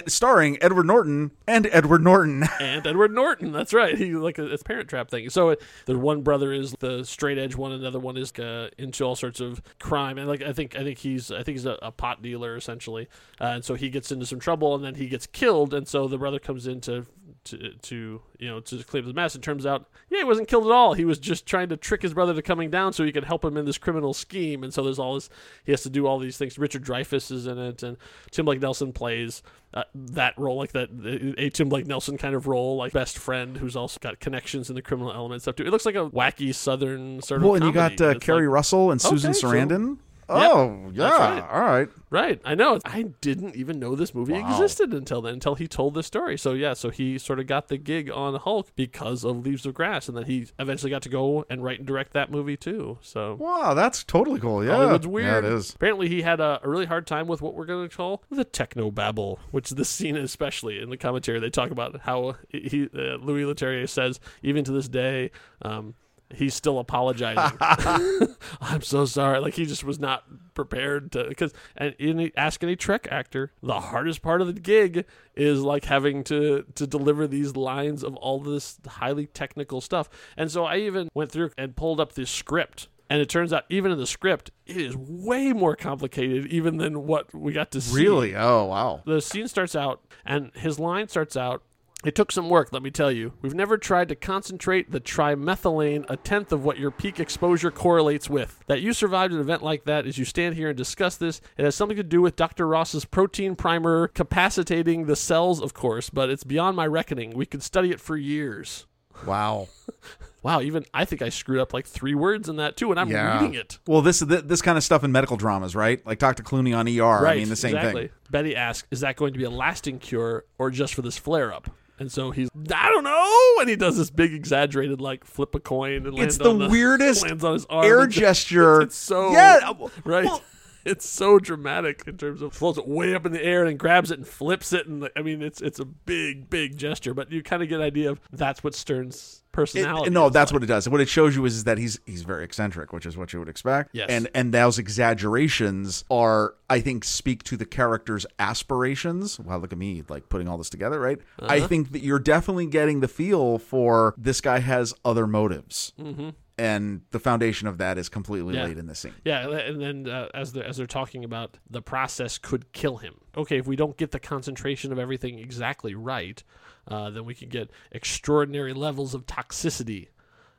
starring 0.06 0.62
Edward 0.62 0.86
Norton 0.86 1.32
and 1.46 1.68
Edward 1.72 2.02
Norton. 2.02 2.44
and 2.60 2.86
Edward 2.86 3.12
Norton. 3.12 3.52
That's 3.52 3.72
right. 3.72 3.96
He 3.96 4.14
like 4.14 4.38
a, 4.38 4.52
it's 4.52 4.62
Parent 4.62 4.88
Trap 4.88 5.10
thing. 5.10 5.30
So 5.30 5.50
it, 5.50 5.62
the 5.86 5.98
one 5.98 6.22
brother 6.22 6.52
is 6.52 6.74
the 6.80 7.04
straight 7.04 7.38
edge 7.38 7.56
one, 7.56 7.72
another 7.72 7.98
one 7.98 8.16
is 8.16 8.32
uh, 8.38 8.70
into 8.78 9.04
all 9.04 9.16
sorts 9.16 9.40
of 9.40 9.60
crime, 9.78 10.18
and 10.18 10.28
like 10.28 10.42
I 10.42 10.52
think 10.52 10.76
I 10.76 10.84
think 10.84 10.98
he's 10.98 11.30
I 11.30 11.42
think 11.42 11.56
he's 11.56 11.66
a, 11.66 11.78
a 11.82 11.90
pot 11.90 12.22
dealer 12.22 12.56
essentially, 12.56 13.08
uh, 13.40 13.44
and 13.44 13.64
so 13.64 13.74
he 13.74 13.90
gets 13.90 14.12
into 14.12 14.26
some 14.26 14.40
trouble, 14.40 14.74
and 14.74 14.84
then 14.84 14.94
he 14.94 15.08
gets 15.08 15.26
killed, 15.26 15.74
and 15.74 15.86
so 15.86 16.08
the 16.08 16.18
brother 16.18 16.38
comes 16.38 16.66
in 16.66 16.80
to. 16.82 17.06
To, 17.44 17.72
to 17.72 18.20
you 18.38 18.48
know 18.48 18.60
to 18.60 18.78
up 18.80 18.86
the 18.90 19.12
mess, 19.14 19.34
it 19.34 19.40
turns 19.40 19.64
out 19.64 19.88
yeah 20.10 20.18
he 20.18 20.24
wasn't 20.24 20.46
killed 20.46 20.66
at 20.66 20.72
all. 20.72 20.92
He 20.92 21.06
was 21.06 21.18
just 21.18 21.46
trying 21.46 21.70
to 21.70 21.76
trick 21.78 22.02
his 22.02 22.12
brother 22.12 22.34
to 22.34 22.42
coming 22.42 22.68
down 22.70 22.92
so 22.92 23.02
he 23.02 23.12
could 23.12 23.24
help 23.24 23.42
him 23.42 23.56
in 23.56 23.64
this 23.64 23.78
criminal 23.78 24.12
scheme. 24.12 24.62
And 24.62 24.74
so 24.74 24.82
there's 24.82 24.98
all 24.98 25.14
this 25.14 25.30
he 25.64 25.72
has 25.72 25.82
to 25.84 25.90
do 25.90 26.06
all 26.06 26.18
these 26.18 26.36
things. 26.36 26.58
Richard 26.58 26.84
Dreyfuss 26.84 27.32
is 27.32 27.46
in 27.46 27.58
it, 27.58 27.82
and 27.82 27.96
Tim 28.30 28.44
Blake 28.44 28.60
Nelson 28.60 28.92
plays 28.92 29.42
uh, 29.72 29.84
that 29.94 30.34
role, 30.38 30.58
like 30.58 30.72
that 30.72 30.90
a 31.38 31.48
Tim 31.48 31.70
Blake 31.70 31.86
Nelson 31.86 32.18
kind 32.18 32.34
of 32.34 32.46
role, 32.46 32.76
like 32.76 32.92
best 32.92 33.16
friend 33.18 33.56
who's 33.56 33.74
also 33.74 33.98
got 34.00 34.20
connections 34.20 34.68
in 34.68 34.74
the 34.76 34.82
criminal 34.82 35.10
element 35.10 35.40
stuff 35.40 35.56
too. 35.56 35.64
It 35.64 35.70
looks 35.70 35.86
like 35.86 35.94
a 35.94 36.10
wacky 36.10 36.54
southern 36.54 37.22
sort 37.22 37.40
of. 37.40 37.46
well, 37.46 37.54
and 37.54 37.64
you 37.64 37.72
got 37.72 37.98
uh, 38.02 38.18
Keri 38.18 38.46
like- 38.46 38.52
Russell 38.54 38.90
and 38.90 39.00
Susan 39.00 39.30
Okay, 39.30 39.38
so- 39.40 39.48
Sarandon. 39.48 39.96
Oh, 40.30 40.90
yeah. 40.92 41.10
right. 41.10 41.48
All 41.50 41.60
right. 41.60 41.88
Right, 42.12 42.40
I 42.44 42.56
know. 42.56 42.80
I 42.84 43.02
didn't 43.20 43.54
even 43.54 43.78
know 43.78 43.94
this 43.94 44.12
movie 44.16 44.32
Wow. 44.32 44.50
existed 44.50 44.92
until 44.92 45.22
then, 45.22 45.34
until 45.34 45.54
he 45.54 45.68
told 45.68 45.94
this 45.94 46.08
story. 46.08 46.36
So 46.36 46.54
yeah, 46.54 46.72
so 46.74 46.90
he 46.90 47.18
sort 47.18 47.38
of 47.38 47.46
got 47.46 47.68
the 47.68 47.76
gig 47.76 48.10
on 48.10 48.34
Hulk 48.34 48.72
because 48.74 49.22
of 49.22 49.44
Leaves 49.46 49.64
of 49.64 49.74
Grass, 49.74 50.08
and 50.08 50.16
then 50.16 50.24
he 50.24 50.48
eventually 50.58 50.90
got 50.90 51.02
to 51.02 51.08
go 51.08 51.44
and 51.48 51.62
write 51.62 51.78
and 51.78 51.86
direct 51.86 52.12
that 52.14 52.28
movie 52.30 52.56
too. 52.56 52.98
So 53.00 53.36
Wow, 53.38 53.74
that's 53.74 54.02
totally 54.02 54.40
cool. 54.40 54.64
Yeah. 54.64 54.72
Hollywood's 54.74 55.06
Yeah, 55.06 55.12
weird. 55.12 55.44
it 55.44 55.52
is. 55.52 55.72
Apparently, 55.74 56.08
he 56.08 56.22
had 56.22 56.40
a, 56.40 56.58
a 56.64 56.68
really 56.68 56.86
hard 56.86 57.06
time 57.06 57.28
with 57.28 57.42
what 57.42 57.54
we're 57.54 57.64
going 57.66 57.88
to 57.88 57.96
call 57.96 58.24
the 58.28 58.44
techno 58.44 58.90
babble, 58.90 59.38
which 59.52 59.70
this 59.70 59.88
scene 59.88 60.16
especially 60.16 60.80
in 60.82 60.90
the 60.90 60.96
commentary 60.96 61.38
they 61.38 61.50
talk 61.50 61.70
about 61.70 62.00
how 62.00 62.34
he 62.48 62.88
uh, 62.92 63.18
Louis 63.22 63.44
Leterrier 63.44 63.88
says 63.88 64.18
even 64.42 64.64
to 64.64 64.72
this 64.72 64.88
day. 64.88 65.30
Um, 65.62 65.94
He's 66.34 66.54
still 66.54 66.78
apologizing. 66.78 67.58
I'm 68.60 68.82
so 68.82 69.04
sorry. 69.04 69.40
Like 69.40 69.54
he 69.54 69.66
just 69.66 69.84
was 69.84 69.98
not 69.98 70.24
prepared 70.54 71.12
to 71.12 71.24
because 71.28 71.52
and 71.76 71.94
any, 71.98 72.32
ask 72.36 72.62
any 72.62 72.76
Trek 72.76 73.08
actor, 73.10 73.52
the 73.62 73.80
hardest 73.80 74.22
part 74.22 74.40
of 74.40 74.46
the 74.46 74.60
gig 74.60 75.06
is 75.34 75.60
like 75.60 75.84
having 75.84 76.24
to 76.24 76.64
to 76.74 76.86
deliver 76.86 77.26
these 77.26 77.56
lines 77.56 78.04
of 78.04 78.14
all 78.16 78.40
this 78.40 78.78
highly 78.86 79.26
technical 79.26 79.80
stuff. 79.80 80.08
And 80.36 80.50
so 80.50 80.64
I 80.64 80.76
even 80.78 81.08
went 81.14 81.32
through 81.32 81.50
and 81.58 81.76
pulled 81.76 82.00
up 82.00 82.12
the 82.12 82.26
script 82.26 82.88
and 83.10 83.20
it 83.20 83.28
turns 83.28 83.52
out, 83.52 83.64
even 83.68 83.90
in 83.90 83.98
the 83.98 84.06
script, 84.06 84.52
it 84.66 84.76
is 84.76 84.96
way 84.96 85.52
more 85.52 85.74
complicated, 85.74 86.46
even 86.46 86.76
than 86.76 87.08
what 87.08 87.34
we 87.34 87.52
got 87.52 87.72
to 87.72 87.80
see. 87.80 88.04
Really? 88.04 88.36
Oh, 88.36 88.66
wow. 88.66 89.02
The 89.04 89.20
scene 89.20 89.48
starts 89.48 89.74
out, 89.74 90.00
and 90.24 90.52
his 90.54 90.78
line 90.78 91.08
starts 91.08 91.36
out. 91.36 91.64
It 92.02 92.14
took 92.14 92.32
some 92.32 92.48
work, 92.48 92.72
let 92.72 92.82
me 92.82 92.90
tell 92.90 93.12
you. 93.12 93.34
We've 93.42 93.54
never 93.54 93.76
tried 93.76 94.08
to 94.08 94.14
concentrate 94.14 94.90
the 94.90 95.00
trimethylane 95.00 96.06
a 96.08 96.16
tenth 96.16 96.50
of 96.50 96.64
what 96.64 96.78
your 96.78 96.90
peak 96.90 97.20
exposure 97.20 97.70
correlates 97.70 98.30
with. 98.30 98.58
That 98.68 98.80
you 98.80 98.94
survived 98.94 99.34
an 99.34 99.40
event 99.40 99.62
like 99.62 99.84
that 99.84 100.06
as 100.06 100.16
you 100.16 100.24
stand 100.24 100.54
here 100.54 100.68
and 100.68 100.76
discuss 100.78 101.16
this, 101.16 101.42
it 101.58 101.64
has 101.64 101.74
something 101.74 101.98
to 101.98 102.02
do 102.02 102.22
with 102.22 102.36
Dr. 102.36 102.66
Ross's 102.66 103.04
protein 103.04 103.54
primer 103.54 104.08
capacitating 104.08 105.04
the 105.06 105.16
cells, 105.16 105.60
of 105.60 105.74
course, 105.74 106.08
but 106.08 106.30
it's 106.30 106.44
beyond 106.44 106.74
my 106.74 106.86
reckoning. 106.86 107.32
We 107.36 107.44
could 107.44 107.62
study 107.62 107.90
it 107.90 108.00
for 108.00 108.16
years. 108.16 108.86
Wow. 109.26 109.68
Wow, 110.42 110.62
even 110.62 110.86
I 110.94 111.04
think 111.04 111.20
I 111.20 111.28
screwed 111.28 111.60
up 111.60 111.74
like 111.74 111.86
three 111.86 112.14
words 112.14 112.48
in 112.48 112.56
that 112.56 112.76
too, 112.76 112.90
and 112.90 112.98
I'm 112.98 113.10
Yeah. 113.10 113.34
reading 113.34 113.54
it. 113.54 113.78
Well, 113.86 114.00
this 114.00 114.20
this, 114.20 114.42
this 114.42 114.62
kind 114.62 114.78
of 114.78 114.84
stuff 114.84 115.04
in 115.04 115.12
medical 115.12 115.36
dramas, 115.36 115.76
right? 115.76 116.04
Like 116.06 116.18
Dr. 116.18 116.42
Clooney 116.42 116.74
on 116.74 116.88
ER. 116.88 117.22
Right. 117.22 117.32
I 117.32 117.40
mean, 117.40 117.50
the 117.50 117.56
same 117.56 117.76
exactly. 117.76 118.06
thing. 118.08 118.16
Betty 118.30 118.56
asks, 118.56 118.88
"Is 118.90 119.00
that 119.00 119.16
going 119.16 119.34
to 119.34 119.38
be 119.38 119.44
a 119.44 119.50
lasting 119.50 119.98
cure 119.98 120.44
or 120.56 120.70
just 120.70 120.94
for 120.94 121.02
this 121.02 121.18
flare 121.18 121.52
up?" 121.52 121.68
And 122.00 122.10
so 122.10 122.30
he's, 122.30 122.48
"I 122.74 122.88
don't 122.88 123.04
know," 123.04 123.60
and 123.60 123.68
he 123.68 123.76
does 123.76 123.96
this 123.98 124.10
big 124.10 124.32
exaggerated 124.32 125.00
like 125.02 125.22
flip 125.24 125.54
a 125.54 125.60
coin 125.60 126.06
and 126.06 126.14
lands 126.14 126.36
It's 126.36 126.42
the 126.42 126.50
on 126.50 126.58
the 126.58 126.68
weirdest 126.70 127.22
lands 127.26 127.44
on 127.44 127.52
his 127.52 127.66
arm. 127.66 127.84
Air 127.84 128.00
It's- 128.04 128.14
gesture. 128.14 128.80
It's 128.80 128.96
so 128.96 129.32
Yeah. 129.32 129.72
right. 130.04 130.24
well- 130.24 130.42
it's 130.84 131.08
so 131.08 131.38
dramatic 131.38 132.02
in 132.06 132.16
terms 132.16 132.42
of 132.42 132.52
floats 132.52 132.78
it 132.78 132.86
way 132.86 133.14
up 133.14 133.26
in 133.26 133.32
the 133.32 133.42
air 133.42 133.64
and 133.64 133.78
grabs 133.78 134.10
it 134.10 134.18
and 134.18 134.26
flips 134.26 134.72
it, 134.72 134.86
and 134.86 135.08
I 135.16 135.22
mean 135.22 135.42
it's 135.42 135.60
it's 135.60 135.78
a 135.78 135.84
big 135.84 136.50
big 136.50 136.76
gesture, 136.76 137.14
but 137.14 137.30
you 137.30 137.42
kind 137.42 137.62
of 137.62 137.68
get 137.68 137.76
an 137.80 137.86
idea 137.86 138.10
of 138.10 138.20
that's 138.32 138.62
what 138.64 138.74
Stern's 138.74 139.42
personality. 139.52 140.08
It- 140.08 140.12
no, 140.12 140.28
that's 140.30 140.50
like. 140.50 140.60
what 140.60 140.62
it 140.62 140.66
does. 140.66 140.88
What 140.88 141.00
it 141.00 141.08
shows 141.08 141.34
you 141.36 141.44
is, 141.44 141.56
is 141.56 141.64
that 141.64 141.78
he's 141.78 141.98
he's 142.06 142.22
very 142.22 142.44
eccentric, 142.44 142.92
which 142.92 143.06
is 143.06 143.16
what 143.16 143.32
you 143.32 143.38
would 143.38 143.48
expect. 143.48 143.90
Yes. 143.92 144.06
And 144.10 144.28
and 144.34 144.52
those 144.54 144.78
exaggerations 144.78 146.04
are, 146.10 146.54
I 146.68 146.80
think, 146.80 147.04
speak 147.04 147.42
to 147.44 147.56
the 147.56 147.66
character's 147.66 148.26
aspirations. 148.38 149.38
Wow, 149.38 149.58
look 149.58 149.72
at 149.72 149.78
me, 149.78 150.02
like 150.08 150.28
putting 150.28 150.48
all 150.48 150.58
this 150.58 150.70
together, 150.70 151.00
right? 151.00 151.18
Uh-huh. 151.38 151.52
I 151.52 151.60
think 151.60 151.92
that 151.92 152.02
you're 152.02 152.18
definitely 152.18 152.66
getting 152.66 153.00
the 153.00 153.08
feel 153.08 153.58
for 153.58 154.14
this 154.16 154.40
guy 154.40 154.60
has 154.60 154.94
other 155.04 155.26
motives. 155.26 155.92
Mm-hmm. 156.00 156.30
And 156.60 157.00
the 157.10 157.18
foundation 157.18 157.68
of 157.68 157.78
that 157.78 157.96
is 157.96 158.10
completely 158.10 158.54
Yeah. 158.54 158.64
laid 158.64 158.76
in 158.76 158.86
the 158.86 158.94
scene. 158.94 159.14
Yeah, 159.24 159.48
and 159.48 159.80
then 159.80 160.06
uh, 160.06 160.28
as 160.34 160.52
they're, 160.52 160.64
as 160.66 160.76
they're 160.76 160.86
talking 160.86 161.24
about 161.24 161.56
the 161.70 161.80
process 161.80 162.36
could 162.36 162.70
kill 162.72 162.98
him. 162.98 163.14
Okay, 163.34 163.56
if 163.56 163.66
we 163.66 163.76
don't 163.76 163.96
get 163.96 164.10
the 164.10 164.20
concentration 164.20 164.92
of 164.92 164.98
everything 164.98 165.38
exactly 165.38 165.94
right, 165.94 166.42
uh, 166.86 167.08
then 167.08 167.24
we 167.24 167.34
could 167.34 167.48
get 167.48 167.70
extraordinary 167.92 168.74
levels 168.74 169.14
of 169.14 169.24
toxicity. 169.24 170.08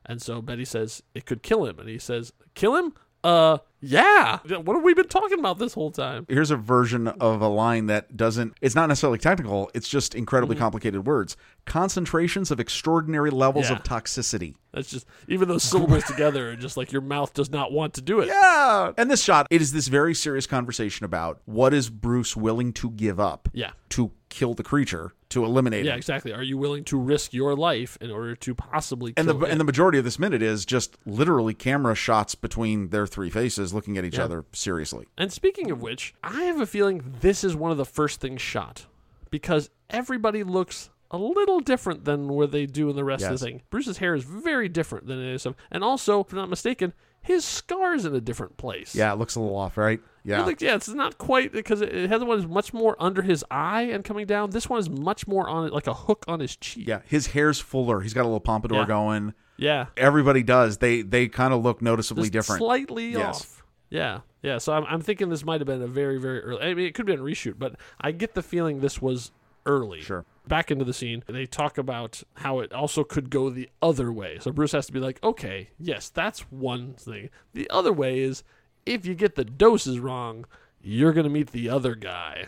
And 0.03 0.19
so 0.19 0.41
Betty 0.41 0.65
says 0.65 1.03
it 1.13 1.27
could 1.27 1.43
kill 1.43 1.65
him, 1.65 1.77
and 1.79 1.87
he 1.87 1.99
says, 1.99 2.33
"Kill 2.55 2.75
him? 2.75 2.93
Uh, 3.23 3.59
yeah. 3.81 4.39
What 4.47 4.75
have 4.75 4.83
we 4.83 4.93
been 4.93 5.07
talking 5.07 5.39
about 5.39 5.57
this 5.59 5.73
whole 5.73 5.91
time?" 5.91 6.25
Here's 6.29 6.51
a 6.51 6.55
version 6.55 7.07
of 7.07 7.41
a 7.41 7.47
line 7.47 7.87
that 7.87 8.15
doesn't, 8.15 8.53
it's 8.61 8.75
not 8.75 8.87
necessarily 8.87 9.17
technical, 9.19 9.69
it's 9.73 9.89
just 9.89 10.15
incredibly 10.15 10.55
Mm-hmm. 10.55 10.63
complicated 10.63 11.05
words. 11.07 11.35
Concentrations 11.65 12.51
of 12.51 12.59
extraordinary 12.59 13.31
levels 13.31 13.69
Yeah. 13.69 13.77
of 13.77 13.83
toxicity. 13.83 14.55
That's 14.73 14.89
just 14.89 15.05
even 15.27 15.47
those 15.49 15.63
syllables 15.63 16.03
together 16.05 16.51
are 16.51 16.55
just 16.55 16.77
like 16.77 16.91
your 16.91 17.01
mouth 17.01 17.33
does 17.33 17.49
not 17.49 17.71
want 17.71 17.93
to 17.95 18.01
do 18.01 18.19
it. 18.21 18.27
Yeah. 18.27 18.91
And 18.97 19.09
this 19.11 19.21
shot, 19.23 19.47
it 19.49 19.61
is 19.61 19.71
this 19.73 19.87
very 19.87 20.13
serious 20.13 20.47
conversation 20.47 21.05
about 21.05 21.41
what 21.45 21.73
is 21.73 21.89
Bruce 21.89 22.35
willing 22.37 22.71
to 22.73 22.89
give 22.91 23.19
up 23.19 23.49
Yeah. 23.53 23.71
to 23.89 24.11
kill 24.29 24.53
the 24.53 24.63
creature, 24.63 25.11
to 25.29 25.43
eliminate 25.43 25.83
Yeah, 25.85 25.91
him. 25.93 25.97
exactly. 25.97 26.31
Are 26.33 26.43
you 26.43 26.57
willing 26.57 26.85
to 26.85 26.97
risk 26.97 27.33
your 27.33 27.53
life 27.55 27.97
in 27.99 28.11
order 28.11 28.33
to 28.35 28.55
possibly 28.55 29.13
And 29.17 29.27
the 29.27 29.35
him? 29.35 29.43
and 29.43 29.59
the 29.59 29.65
majority 29.65 29.97
of 29.97 30.05
this 30.05 30.17
minute 30.19 30.41
is 30.41 30.65
just 30.65 30.97
literally 31.05 31.53
camera 31.53 31.95
shots 31.95 32.33
between 32.35 32.89
their 32.89 33.05
three 33.05 33.29
faces 33.29 33.70
looking 33.73 33.97
at 33.97 34.05
each 34.05 34.17
Yeah. 34.17 34.23
other 34.25 34.45
seriously. 34.51 35.07
And 35.17 35.31
speaking 35.31 35.71
of 35.71 35.81
which, 35.81 36.13
I 36.23 36.43
have 36.43 36.59
a 36.59 36.65
feeling 36.65 37.15
this 37.21 37.43
is 37.43 37.55
one 37.55 37.71
of 37.71 37.77
the 37.77 37.85
first 37.85 38.19
things 38.21 38.41
shot 38.41 38.85
because 39.29 39.69
everybody 39.89 40.43
looks 40.43 40.89
a 41.09 41.17
little 41.17 41.59
different 41.59 42.05
than 42.05 42.27
what 42.29 42.51
they 42.51 42.65
do 42.65 42.89
in 42.89 42.95
the 42.95 43.03
rest 43.03 43.25
of 43.25 43.37
the 43.39 43.45
thing. 43.45 43.61
Bruce's 43.69 43.97
hair 43.97 44.15
is 44.15 44.23
very 44.23 44.69
different 44.69 45.07
than 45.07 45.19
it 45.19 45.33
is, 45.33 45.45
of- 45.45 45.53
um, 45.53 45.57
and 45.71 45.83
also, 45.83 46.21
if 46.21 46.31
I'm 46.31 46.37
not 46.37 46.49
mistaken, 46.49 46.93
his 47.21 47.43
scar's 47.45 48.05
in 48.05 48.15
a 48.15 48.21
different 48.21 48.57
place. 48.57 48.95
Yeah, 48.95 49.11
it 49.13 49.19
looks 49.19 49.35
a 49.35 49.39
little 49.41 49.55
off, 49.57 49.77
right? 49.77 49.99
Yeah. 50.23 50.43
Think, 50.45 50.61
yeah, 50.61 50.75
it's 50.75 50.87
not 50.87 51.17
quite 51.17 51.51
because 51.51 51.81
it, 51.81 51.93
it 51.93 52.09
has 52.09 52.23
one 52.23 52.39
is 52.39 52.47
much 52.47 52.73
more 52.73 52.95
under 52.99 53.21
his 53.21 53.43
eye 53.51 53.83
and 53.83 54.03
coming 54.03 54.25
down. 54.25 54.51
This 54.51 54.69
one 54.69 54.79
is 54.79 54.89
much 54.89 55.27
more 55.27 55.47
on 55.49 55.67
it, 55.67 55.73
like 55.73 55.85
a 55.87 55.93
hook 55.93 56.23
on 56.27 56.39
his 56.39 56.55
cheek. 56.55 56.87
yeah, 56.87 57.01
his 57.05 57.27
hair's 57.27 57.59
fuller. 57.59 58.01
He's 58.01 58.13
got 58.13 58.21
a 58.21 58.29
little 58.29 58.39
pompadour 58.39 58.79
Yeah. 58.79 58.85
going. 58.87 59.33
yeah, 59.57 59.87
Everybody 59.97 60.41
does. 60.43 60.77
They 60.77 61.01
they 61.03 61.27
kind 61.27 61.53
of 61.53 61.61
look 61.61 61.81
noticeably 61.81 62.23
Just 62.23 62.33
different. 62.33 62.59
slightly 62.59 63.11
Yes. 63.11 63.41
off. 63.41 63.60
Yeah, 63.91 64.21
yeah. 64.41 64.57
So 64.57 64.73
I'm, 64.73 64.85
I'm 64.85 65.01
thinking 65.01 65.29
this 65.29 65.45
might 65.45 65.61
have 65.61 65.67
been 65.67 65.81
a 65.81 65.87
very, 65.87 66.17
very 66.17 66.39
early. 66.39 66.63
I 66.63 66.73
mean, 66.73 66.87
it 66.87 66.95
could 66.95 67.07
have 67.07 67.17
been 67.17 67.23
a 67.23 67.29
reshoot, 67.29 67.59
but 67.59 67.75
I 67.99 68.11
get 68.11 68.33
the 68.33 68.41
feeling 68.41 68.79
this 68.79 69.01
was 69.01 69.31
early. 69.65 70.01
Sure. 70.01 70.25
Back 70.47 70.71
into 70.71 70.85
the 70.85 70.93
scene, 70.93 71.23
they 71.27 71.45
talk 71.45 71.77
about 71.77 72.23
how 72.35 72.59
it 72.61 72.73
also 72.73 73.03
could 73.03 73.29
go 73.29 73.49
the 73.49 73.69
other 73.81 74.11
way. 74.11 74.37
So 74.39 74.51
Bruce 74.51 74.71
has 74.71 74.87
to 74.87 74.93
be 74.93 74.99
like, 74.99 75.21
okay, 75.23 75.69
yes, 75.77 76.09
that's 76.09 76.39
one 76.51 76.93
thing. 76.93 77.29
The 77.53 77.69
other 77.69 77.93
way 77.93 78.19
is 78.19 78.43
if 78.85 79.05
you 79.05 79.13
get 79.13 79.35
the 79.35 79.45
doses 79.45 79.99
wrong, 79.99 80.45
you're 80.81 81.13
gonna 81.13 81.29
meet 81.29 81.51
the 81.51 81.69
other 81.69 81.93
guy. 81.93 82.47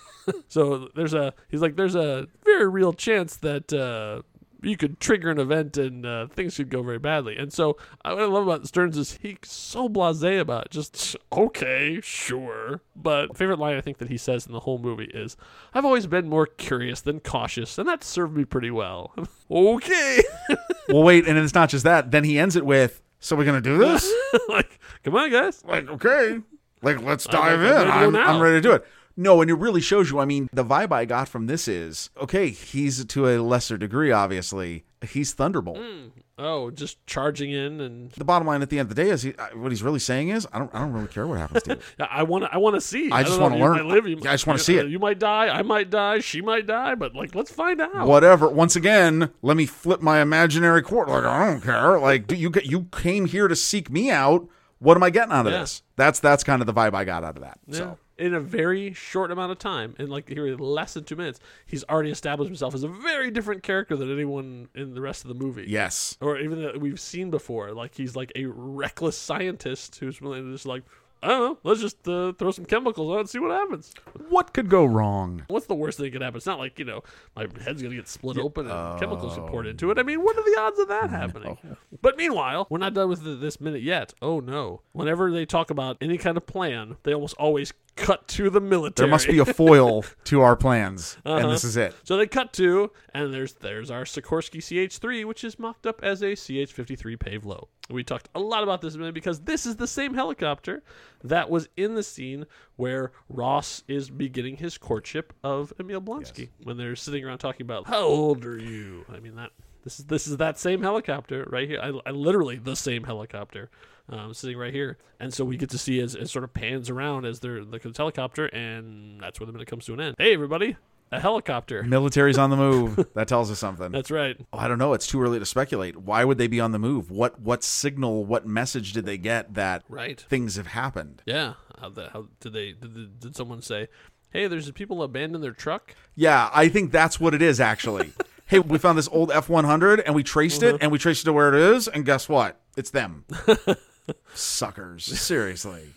so 0.48 0.88
there's 0.94 1.12
a 1.12 1.34
he's 1.48 1.60
like 1.60 1.76
there's 1.76 1.94
a 1.94 2.28
very 2.44 2.68
real 2.68 2.92
chance 2.94 3.36
that 3.36 3.72
uh, 3.72 4.22
you 4.64 4.76
could 4.76 5.00
trigger 5.00 5.30
an 5.30 5.38
event 5.38 5.76
and 5.76 6.04
uh, 6.06 6.26
things 6.28 6.56
could 6.56 6.70
go 6.70 6.82
very 6.82 6.98
badly. 6.98 7.36
And 7.36 7.52
so 7.52 7.76
uh, 8.04 8.12
what 8.12 8.22
I 8.22 8.26
love 8.26 8.46
about 8.46 8.66
Sterns 8.66 8.96
is 8.96 9.18
he's 9.20 9.36
so 9.44 9.88
blasé 9.88 10.40
about 10.40 10.66
it. 10.66 10.70
just 10.70 11.16
okay, 11.32 12.00
sure. 12.02 12.80
But 12.96 13.36
favorite 13.36 13.58
line 13.58 13.76
I 13.76 13.80
think 13.80 13.98
that 13.98 14.08
he 14.08 14.16
says 14.16 14.46
in 14.46 14.52
the 14.52 14.60
whole 14.60 14.78
movie 14.78 15.10
is, 15.12 15.36
"I've 15.72 15.84
always 15.84 16.06
been 16.06 16.28
more 16.28 16.46
curious 16.46 17.00
than 17.00 17.20
cautious, 17.20 17.78
and 17.78 17.88
that 17.88 18.02
served 18.02 18.36
me 18.36 18.44
pretty 18.44 18.70
well." 18.70 19.14
okay, 19.50 20.22
well, 20.88 21.02
wait, 21.02 21.26
and 21.26 21.38
it's 21.38 21.54
not 21.54 21.68
just 21.68 21.84
that. 21.84 22.10
Then 22.10 22.24
he 22.24 22.38
ends 22.38 22.56
it 22.56 22.64
with, 22.64 23.02
"So 23.20 23.36
we're 23.36 23.44
gonna 23.44 23.60
do 23.60 23.78
this?" 23.78 24.10
like 24.48 24.80
come 25.02 25.16
on, 25.16 25.30
guys. 25.30 25.62
like, 25.64 25.88
okay, 25.88 26.40
like 26.82 27.02
let's 27.02 27.26
I'm 27.26 27.32
dive 27.32 27.60
ready 27.60 27.82
in. 27.82 27.88
I'm. 27.88 28.16
I'm 28.16 28.40
ready 28.40 28.56
to 28.56 28.60
do 28.60 28.72
it. 28.72 28.86
No, 29.16 29.40
and 29.40 29.50
it 29.50 29.54
really 29.54 29.80
shows 29.80 30.10
you. 30.10 30.18
I 30.18 30.24
mean, 30.24 30.48
the 30.52 30.64
vibe 30.64 30.92
I 30.92 31.04
got 31.04 31.28
from 31.28 31.46
this 31.46 31.68
is 31.68 32.10
okay. 32.20 32.50
He's 32.50 33.04
to 33.04 33.28
a 33.28 33.38
lesser 33.42 33.76
degree, 33.78 34.10
obviously. 34.10 34.84
He's 35.08 35.32
Thunderbolt. 35.32 35.78
Mm. 35.78 36.10
Oh, 36.36 36.72
just 36.72 37.04
charging 37.06 37.52
in 37.52 37.80
and 37.80 38.10
The 38.10 38.24
bottom 38.24 38.48
line 38.48 38.60
at 38.60 38.68
the 38.70 38.80
end 38.80 38.90
of 38.90 38.96
the 38.96 39.04
day 39.04 39.10
is 39.10 39.22
he, 39.22 39.34
what 39.54 39.70
he's 39.70 39.84
really 39.84 40.00
saying 40.00 40.30
is, 40.30 40.48
I 40.52 40.58
don't, 40.58 40.74
I 40.74 40.80
don't 40.80 40.92
really 40.92 41.06
care 41.06 41.28
what 41.28 41.38
happens 41.38 41.62
to 41.64 41.74
you. 41.76 41.80
I 42.10 42.24
want 42.24 42.42
to. 42.44 42.52
I 42.52 42.56
want 42.56 42.74
to 42.74 42.80
see. 42.80 43.08
I 43.12 43.22
just 43.22 43.40
wanna 43.40 43.56
learn. 43.56 43.86
live, 43.88 44.08
Yeah, 44.08 44.16
I 44.30 44.34
just 44.34 44.46
wanna 44.48 44.58
see 44.58 44.76
it. 44.76 44.88
You 44.88 44.98
might 44.98 45.20
die. 45.20 45.46
I 45.46 45.62
might 45.62 45.90
die. 45.90 46.18
She 46.18 46.40
might 46.40 46.66
die. 46.66 46.96
But 46.96 47.14
like, 47.14 47.36
let's 47.36 47.52
find 47.52 47.80
out. 47.80 48.08
Whatever. 48.08 48.48
Once 48.48 48.74
again, 48.74 49.30
let 49.42 49.56
me 49.56 49.64
flip 49.66 50.02
my 50.02 50.20
imaginary 50.20 50.82
court. 50.82 51.08
Like 51.08 51.22
I 51.24 51.46
don't 51.46 51.60
care. 51.60 52.00
Like 52.00 52.26
do 52.26 52.34
you 52.34 52.50
get 52.50 52.66
you 52.66 52.84
came 52.90 53.26
here 53.26 53.46
to 53.46 53.54
seek 53.54 53.88
me 53.88 54.10
out. 54.10 54.48
What 54.80 54.96
am 54.96 55.04
I 55.04 55.10
getting 55.10 55.32
out 55.32 55.46
of 55.46 55.52
Yeah. 55.52 55.60
this? 55.60 55.82
That's 55.94 56.18
that's 56.18 56.42
kind 56.42 56.60
of 56.60 56.66
the 56.66 56.74
vibe 56.74 56.94
I 56.94 57.04
got 57.04 57.22
out 57.22 57.36
of 57.36 57.42
that. 57.42 57.58
Yeah. 57.68 57.78
So 57.78 57.98
In 58.16 58.32
a 58.32 58.40
very 58.40 58.92
short 58.92 59.30
amount 59.32 59.50
of 59.50 59.58
time, 59.58 59.94
in 59.98 60.08
like 60.08 60.28
here 60.28 60.54
less 60.56 60.94
than 60.94 61.02
two 61.04 61.16
minutes, 61.16 61.40
he's 61.66 61.82
already 61.84 62.10
established 62.10 62.48
himself 62.48 62.72
as 62.74 62.84
a 62.84 62.88
very 62.88 63.30
different 63.30 63.62
character 63.64 63.96
than 63.96 64.12
anyone 64.12 64.68
in 64.74 64.94
the 64.94 65.00
rest 65.00 65.24
of 65.24 65.28
the 65.28 65.34
movie. 65.34 65.64
yes, 65.68 66.16
Or 66.20 66.38
even 66.38 66.62
that 66.62 66.80
we've 66.80 67.00
seen 67.00 67.30
before. 67.30 67.72
Like 67.72 67.96
he's 67.96 68.14
like 68.14 68.30
a 68.36 68.44
reckless 68.46 69.18
scientist 69.18 69.96
who's 69.96 70.20
willing 70.20 70.44
to 70.44 70.52
just 70.52 70.64
like, 70.66 70.84
I 71.24 71.28
don't 71.28 71.40
know, 71.40 71.58
let's 71.64 71.80
just 71.80 72.06
uh, 72.06 72.32
throw 72.34 72.50
some 72.50 72.66
chemicals 72.66 73.10
on 73.10 73.20
and 73.20 73.28
see 73.28 73.38
what 73.38 73.50
happens. 73.50 73.94
what 74.28 74.52
could 74.52 74.68
go 74.68 74.84
wrong? 74.84 75.42
What's 75.48 75.66
the 75.66 75.74
worst 75.74 75.96
thing 75.96 76.04
that 76.04 76.10
could 76.12 76.20
happen? 76.22 76.36
It's 76.36 76.44
not 76.46 76.58
like, 76.58 76.78
you 76.78 76.84
know, 76.84 77.02
my 77.34 77.46
head's 77.64 77.80
going 77.80 77.90
to 77.92 77.96
get 77.96 78.06
split 78.08 78.36
open 78.38 78.70
and 78.70 79.00
chemicals 79.00 79.34
get 79.36 79.46
poured 79.46 79.66
into 79.66 79.90
it. 79.90 79.98
I 79.98 80.02
mean, 80.02 80.22
what 80.22 80.36
are 80.36 80.42
the 80.44 80.60
odds 80.60 80.78
of 80.78 80.88
that 80.88 81.08
happening? 81.20 81.56
But 82.02 82.18
meanwhile, 82.18 82.66
we're 82.68 82.76
not 82.78 82.92
done 82.94 83.08
with 83.08 83.24
the, 83.24 83.34
this 83.36 83.58
minute 83.60 83.82
yet. 83.82 84.12
Oh, 84.20 84.38
no. 84.40 84.82
Whenever 84.92 85.32
they 85.32 85.46
talk 85.46 85.70
about 85.70 85.96
any 86.00 86.18
kind 86.18 86.36
of 86.36 86.44
plan, 86.46 86.96
they 87.04 87.14
almost 87.14 87.36
always 87.38 87.72
cut 87.96 88.26
to 88.28 88.50
the 88.50 88.60
military. 88.60 89.06
There 89.06 89.10
must 89.10 89.28
be 89.28 89.38
a 89.38 89.44
foil 89.44 90.04
to 90.24 90.40
our 90.40 90.56
plans, 90.56 91.16
Uh-huh. 91.24 91.36
and 91.38 91.50
this 91.50 91.64
is 91.64 91.76
it. 91.76 91.94
So 92.04 92.16
they 92.16 92.26
cut 92.26 92.52
to, 92.54 92.90
and 93.12 93.32
there's 93.32 93.54
there's 93.54 93.90
our 93.90 94.04
Sikorsky 94.04 94.58
CH3, 94.60 95.24
which 95.24 95.44
is 95.44 95.58
mocked 95.58 95.86
up 95.86 96.00
as 96.02 96.22
a 96.22 96.32
CH53 96.32 97.18
pave 97.18 97.44
low. 97.44 97.68
We 97.90 98.02
talked 98.02 98.28
a 98.34 98.40
lot 98.40 98.62
about 98.62 98.80
this 98.80 98.94
a 98.94 98.98
minute 98.98 99.14
because 99.14 99.40
this 99.40 99.66
is 99.66 99.76
the 99.76 99.86
same 99.86 100.14
helicopter 100.14 100.82
that 101.22 101.50
was 101.50 101.68
in 101.76 101.94
the 101.94 102.02
scene 102.02 102.46
where 102.76 103.12
Ross 103.28 103.82
is 103.88 104.08
beginning 104.10 104.56
his 104.56 104.78
courtship 104.78 105.32
of 105.44 105.72
Emil 105.78 106.00
Blonsky 106.00 106.48
when 106.62 106.76
they're 106.76 106.96
sitting 106.96 107.24
around 107.24 107.38
talking 107.38 107.64
about 107.64 107.86
how 107.86 108.02
old 108.02 108.44
are 108.46 108.58
you? 108.58 109.04
I 109.12 109.20
mean 109.20 109.36
that 109.36 109.50
this 109.84 109.98
is 109.98 110.06
this 110.06 110.26
is 110.26 110.38
that 110.38 110.58
same 110.58 110.80
helicopter 110.82 111.46
right 111.50 111.68
here. 111.68 111.78
I, 111.82 111.92
I 112.08 112.10
literally 112.12 112.56
the 112.56 112.74
same 112.76 113.04
helicopter. 113.04 113.70
Um, 114.06 114.34
sitting 114.34 114.58
right 114.58 114.72
here, 114.74 114.98
and 115.18 115.32
so 115.32 115.46
we 115.46 115.56
get 115.56 115.70
to 115.70 115.78
see 115.78 115.98
as 116.00 116.14
it 116.14 116.28
sort 116.28 116.44
of 116.44 116.52
pans 116.52 116.90
around 116.90 117.24
as 117.24 117.40
they're 117.40 117.60
at 117.60 117.70
the 117.70 117.92
helicopter, 117.96 118.44
and 118.46 119.18
that's 119.18 119.40
where 119.40 119.46
the 119.46 119.52
minute 119.52 119.66
comes 119.66 119.86
to 119.86 119.94
an 119.94 120.00
end. 120.00 120.14
Hey, 120.18 120.34
everybody, 120.34 120.76
a 121.10 121.18
helicopter. 121.18 121.82
Military's 121.84 122.36
on 122.36 122.50
the 122.50 122.56
move. 122.58 123.06
That 123.14 123.28
tells 123.28 123.50
us 123.50 123.58
something. 123.58 123.92
That's 123.92 124.10
right. 124.10 124.36
Oh, 124.52 124.58
I 124.58 124.68
don't 124.68 124.76
know. 124.76 124.92
It's 124.92 125.06
too 125.06 125.22
early 125.22 125.38
to 125.38 125.46
speculate. 125.46 125.96
Why 125.96 126.22
would 126.22 126.36
they 126.36 126.48
be 126.48 126.60
on 126.60 126.72
the 126.72 126.78
move? 126.78 127.10
What 127.10 127.40
what 127.40 127.64
signal? 127.64 128.26
What 128.26 128.46
message 128.46 128.92
did 128.92 129.06
they 129.06 129.16
get 129.16 129.54
that 129.54 129.84
Right. 129.88 130.20
things 130.20 130.56
have 130.56 130.66
happened? 130.66 131.22
Yeah. 131.24 131.54
How, 131.80 131.88
the, 131.88 132.10
how 132.10 132.26
did 132.40 132.52
they? 132.52 132.72
Did, 132.72 133.20
did 133.20 133.34
someone 133.34 133.62
say, 133.62 133.88
"Hey, 134.30 134.48
there's 134.48 134.70
people 134.72 135.02
abandon 135.02 135.40
their 135.40 135.52
truck"? 135.52 135.94
Yeah, 136.14 136.50
I 136.52 136.68
think 136.68 136.92
that's 136.92 137.18
what 137.18 137.32
it 137.32 137.40
is 137.40 137.58
actually. 137.58 138.12
hey, 138.46 138.58
we 138.58 138.76
found 138.76 138.98
this 138.98 139.08
old 139.10 139.30
F 139.32 139.48
one 139.48 139.64
hundred 139.64 140.00
and 140.00 140.14
we 140.14 140.22
traced 140.22 140.62
Uh-huh. 140.62 140.74
it 140.74 140.82
and 140.82 140.92
we 140.92 140.98
traced 140.98 141.22
it 141.22 141.24
to 141.24 141.32
where 141.32 141.48
it 141.48 141.54
is, 141.74 141.88
and 141.88 142.04
guess 142.04 142.28
what? 142.28 142.60
It's 142.76 142.90
them. 142.90 143.24
Suckers. 144.34 145.04
Seriously. 145.04 145.92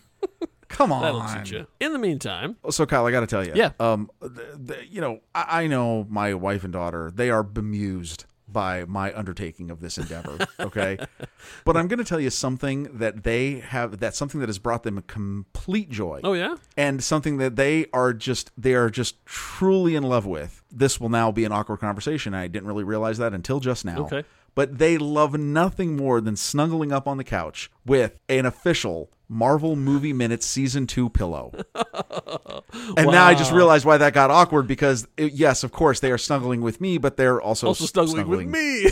Come 0.68 0.92
on. 0.92 1.02
That'll 1.02 1.22
teach 1.42 1.52
you. 1.52 1.66
In 1.80 1.92
the 1.92 1.98
meantime, 1.98 2.56
So 2.70 2.84
Kyle, 2.86 3.06
I 3.06 3.10
got 3.10 3.20
to 3.20 3.26
tell 3.26 3.44
you, 3.46 3.52
Yeah. 3.54 3.70
um, 3.80 4.10
th 4.20 4.32
th 4.66 4.88
you 4.90 5.00
know, 5.00 5.20
I, 5.34 5.62
I 5.62 5.66
know 5.66 6.06
my 6.08 6.34
wife 6.34 6.62
and 6.64 6.72
daughter; 6.72 7.10
they 7.14 7.30
are 7.30 7.42
bemused 7.42 8.24
by 8.50 8.84
my 8.86 9.12
undertaking 9.14 9.70
of 9.70 9.80
this 9.80 9.98
endeavor. 9.98 10.38
Okay, 10.60 10.98
but 11.64 11.76
I'm 11.76 11.86
going 11.88 11.98
to 11.98 12.04
tell 12.04 12.20
you 12.20 12.30
something 12.30 12.98
that 12.98 13.22
they 13.22 13.60
have. 13.60 13.98
That's 14.00 14.18
something 14.18 14.40
that 14.40 14.48
has 14.48 14.58
brought 14.58 14.82
them 14.82 15.00
complete 15.06 15.88
joy. 15.90 16.20
oh 16.24 16.34
yeah, 16.34 16.56
and 16.76 17.02
something 17.02 17.38
that 17.38 17.56
they 17.56 17.86
are 17.92 18.12
just 18.12 18.50
they 18.56 18.74
are 18.74 18.90
just 18.90 19.24
truly 19.24 19.94
in 19.96 20.02
love 20.02 20.26
with. 20.26 20.62
This 20.70 21.00
will 21.00 21.08
now 21.08 21.32
be 21.32 21.44
an 21.46 21.52
awkward 21.52 21.78
conversation. 21.78 22.34
I 22.34 22.48
didn't 22.48 22.68
really 22.68 22.84
realize 22.84 23.16
that 23.18 23.32
until 23.32 23.60
just 23.60 23.84
now. 23.86 24.00
Okay. 24.06 24.24
But 24.58 24.78
they 24.78 24.98
love 24.98 25.34
nothing 25.38 25.94
more 25.96 26.20
than 26.20 26.34
snuggling 26.34 26.90
up 26.90 27.06
on 27.06 27.16
the 27.16 27.22
couch 27.22 27.70
with 27.86 28.18
an 28.28 28.44
official 28.44 29.08
Marvel 29.28 29.76
Movie 29.76 30.12
Minutes 30.12 30.46
Season 30.46 30.84
2 30.84 31.10
pillow. 31.10 31.52
and 32.96 33.06
now 33.06 33.24
I 33.24 33.34
just 33.36 33.52
realized 33.52 33.84
why 33.84 33.98
that 33.98 34.14
got 34.14 34.32
awkward 34.32 34.66
because, 34.66 35.06
it, 35.16 35.34
yes, 35.34 35.62
of 35.62 35.70
course, 35.70 36.00
they 36.00 36.10
are 36.10 36.18
snuggling 36.18 36.60
with 36.60 36.80
me, 36.80 36.98
but 36.98 37.16
they're 37.16 37.40
also, 37.40 37.68
Also 37.68 37.84
s- 37.84 37.90
snuggling, 37.90 38.26
with 38.26 38.48
me 38.48 38.90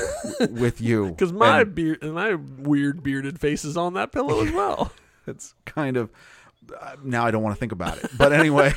with 0.61 0.81
you. 0.81 1.07
because 1.11 1.33
my 1.33 1.63
And 1.63 1.75
beard 1.75 1.99
and 2.01 2.15
my 2.15 2.37
weird 2.37 3.03
bearded 3.03 3.41
face 3.41 3.65
is 3.65 3.77
on 3.77 3.95
that 3.95 4.13
pillow 4.13 4.45
as 4.45 4.53
well. 4.53 4.93
it's 5.27 5.57
kind 5.65 5.97
of. 5.97 6.13
Uh, 6.81 6.95
now 7.03 7.27
I 7.27 7.33
don't 7.33 7.43
want 7.43 7.57
to 7.57 7.59
think 7.59 7.73
about 7.73 7.99
it. 7.99 8.09
But 8.17 8.33
anyway. 8.33 8.73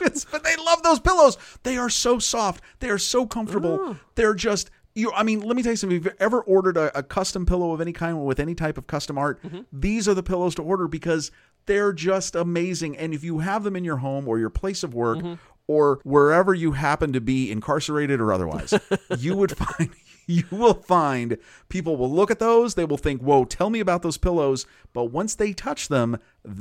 it's, 0.00 0.24
but 0.24 0.42
they 0.42 0.56
love 0.56 0.82
those 0.82 1.00
pillows. 1.00 1.36
They 1.64 1.76
are 1.76 1.90
so 1.90 2.18
soft. 2.18 2.62
They 2.78 2.88
are 2.88 2.96
so 2.96 3.26
comfortable. 3.26 3.78
Oh. 3.78 3.96
They're 4.14 4.32
just. 4.34 4.70
You, 4.94 5.12
I 5.12 5.22
mean, 5.22 5.40
let 5.40 5.54
me 5.56 5.62
tell 5.62 5.72
you 5.72 5.76
something. 5.76 5.96
If 5.98 6.04
you've 6.04 6.14
ever 6.18 6.40
ordered 6.40 6.76
a, 6.76 6.96
a 6.98 7.02
custom 7.02 7.46
pillow 7.46 7.72
of 7.72 7.80
any 7.80 7.92
kind 7.92 8.24
with 8.24 8.40
any 8.40 8.54
type 8.54 8.76
of 8.76 8.86
custom 8.86 9.16
art, 9.18 9.40
Mm-hmm. 9.42 9.60
these 9.72 10.08
are 10.08 10.14
the 10.14 10.22
pillows 10.22 10.54
to 10.56 10.62
order 10.62 10.88
because 10.88 11.30
they're 11.66 11.92
just 11.92 12.34
amazing. 12.34 12.96
And 12.96 13.14
if 13.14 13.22
you 13.22 13.38
have 13.38 13.62
them 13.64 13.76
in 13.76 13.84
your 13.84 13.98
home 13.98 14.26
or 14.26 14.38
your 14.38 14.50
place 14.50 14.82
of 14.82 14.92
work 14.94 15.18
Mm-hmm. 15.18 15.34
or 15.68 16.00
wherever 16.02 16.52
you 16.54 16.72
happen 16.72 17.12
to 17.12 17.20
be 17.20 17.50
incarcerated 17.52 18.20
or 18.20 18.32
otherwise, 18.32 18.74
you 19.18 19.36
would 19.36 19.56
find 19.56 19.90
you 20.26 20.44
will 20.50 20.74
find 20.74 21.38
people 21.68 21.96
will 21.96 22.10
look 22.10 22.30
at 22.30 22.38
those. 22.40 22.74
They 22.74 22.84
will 22.84 22.96
think, 22.98 23.20
"Whoa, 23.20 23.44
tell 23.44 23.68
me 23.70 23.78
about 23.80 24.02
those 24.02 24.16
pillows." 24.18 24.64
But 24.92 25.04
once 25.06 25.34
they 25.36 25.52
touch 25.52 25.88
them, 25.88 26.18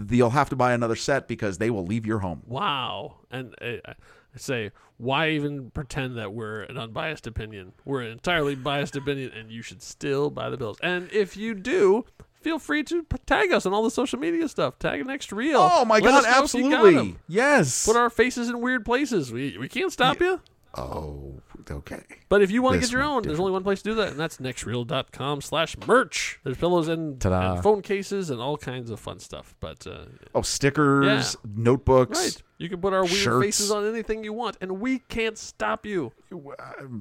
you'll 0.10 0.32
have 0.32 0.50
to 0.50 0.56
buy 0.56 0.74
another 0.74 0.96
set 0.96 1.28
because 1.28 1.58
they 1.60 1.70
will 1.72 1.86
leave 1.86 2.06
your 2.06 2.20
home. 2.20 2.42
Wow. 2.46 3.18
And 3.32 3.54
uh, 3.62 3.94
say, 4.36 4.72
why 4.98 5.30
even 5.30 5.72
pretend 5.72 6.18
that 6.18 6.34
we're 6.34 6.62
an 6.64 6.78
unbiased 6.78 7.26
opinion? 7.26 7.74
We're 7.86 8.02
an 8.02 8.12
entirely 8.12 8.56
biased 8.56 8.96
opinion, 8.96 9.32
and 9.38 9.52
you 9.52 9.62
should 9.62 9.82
still 9.82 10.30
buy 10.30 10.50
the 10.50 10.58
bills. 10.58 10.78
And 10.82 11.12
if 11.12 11.38
you 11.38 11.54
do, 11.56 12.06
feel 12.42 12.60
free 12.60 12.84
to 12.84 13.06
tag 13.26 13.52
us 13.52 13.66
on 13.66 13.74
all 13.74 13.84
the 13.84 13.92
social 13.92 14.20
media 14.20 14.48
stuff. 14.48 14.78
Tag 14.80 15.06
next 15.06 15.32
reel. 15.32 15.60
Oh 15.62 15.86
my 15.86 15.96
Let 15.96 16.04
god, 16.04 16.26
us 16.26 16.54
know 16.54 16.60
if 16.60 16.66
you 16.66 16.72
got 16.72 16.86
absolutely. 16.86 17.18
Yes. 17.28 17.86
Put 17.86 17.96
our 17.96 18.10
faces 18.10 18.50
in 18.50 18.62
weird 18.62 18.86
places. 18.86 19.32
We 19.32 19.58
we 19.58 19.68
can't 19.70 19.92
stop 19.92 20.20
you. 20.20 20.42
Oh, 20.76 21.42
okay. 21.70 22.02
But 22.30 22.42
if 22.42 22.52
you 22.52 22.62
want 22.62 22.76
to 22.76 22.80
get 22.80 22.92
your 22.92 23.02
own, 23.04 23.24
there's 23.24 23.40
only 23.40 23.52
one 23.52 23.64
place 23.64 23.82
to 23.82 23.90
do 23.90 23.96
that, 23.96 24.10
and 24.10 24.20
that's 24.20 24.38
nextreel.com 24.38 25.42
slash 25.42 25.76
merch. 25.88 26.40
There's 26.44 26.58
pillows 26.58 26.88
and, 26.88 27.24
and 27.26 27.64
phone 27.64 27.82
cases 27.82 28.30
and 28.30 28.40
all 28.40 28.58
kinds 28.58 28.90
of 28.90 29.00
fun 29.00 29.20
stuff. 29.20 29.56
But 29.60 29.86
uh, 29.88 30.06
Oh, 30.36 30.42
stickers, 30.42 31.06
Yeah. 31.44 31.52
notebooks. 31.56 32.20
right, 32.20 32.44
you 32.58 32.70
can 32.70 32.80
put 32.82 32.94
our 32.94 33.04
weird 33.04 33.14
Shirts. 33.16 33.46
faces 33.46 33.72
on 33.72 33.86
anything 33.88 34.24
you 34.24 34.34
want, 34.34 34.58
and 34.62 34.80
we 34.80 35.00
can't 35.00 35.38
stop 35.38 35.86
you. 35.86 36.12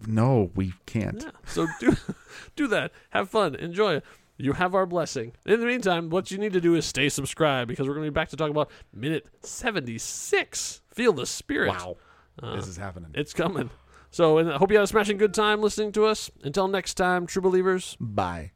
No, 0.06 0.50
we 0.54 0.72
can't. 0.86 1.22
Yeah. 1.22 1.30
So 1.46 1.66
do 1.80 1.96
do 2.56 2.66
that. 2.68 2.92
Have 3.10 3.28
fun. 3.28 3.54
Enjoy. 3.54 4.00
You 4.40 4.52
have 4.52 4.72
our 4.76 4.86
blessing. 4.86 5.32
In 5.46 5.58
the 5.58 5.66
meantime, 5.66 6.10
what 6.10 6.30
you 6.30 6.38
need 6.38 6.52
to 6.52 6.60
do 6.60 6.76
is 6.76 6.86
stay 6.86 7.08
subscribed 7.08 7.66
because 7.68 7.88
we're 7.88 7.94
going 7.94 8.06
to 8.06 8.10
be 8.12 8.14
back 8.14 8.28
to 8.28 8.36
talk 8.36 8.50
about 8.50 8.70
minute 8.94 9.26
76. 9.42 10.80
Feel 10.92 11.12
the 11.12 11.26
spirit. 11.26 11.70
Wow. 11.70 11.96
Uh, 12.42 12.56
this 12.56 12.68
is 12.68 12.76
happening. 12.76 13.10
It's 13.14 13.32
coming. 13.34 13.70
So, 14.10 14.38
and 14.38 14.50
I 14.50 14.56
hope 14.56 14.70
you 14.70 14.76
had 14.78 14.84
a 14.84 14.86
smashing 14.86 15.18
good 15.18 15.34
time 15.34 15.60
listening 15.60 15.92
to 15.92 16.06
us. 16.06 16.30
Until 16.42 16.68
next 16.68 16.94
time, 16.94 17.26
true 17.26 17.42
believers. 17.42 17.96
Bye. 18.00 18.52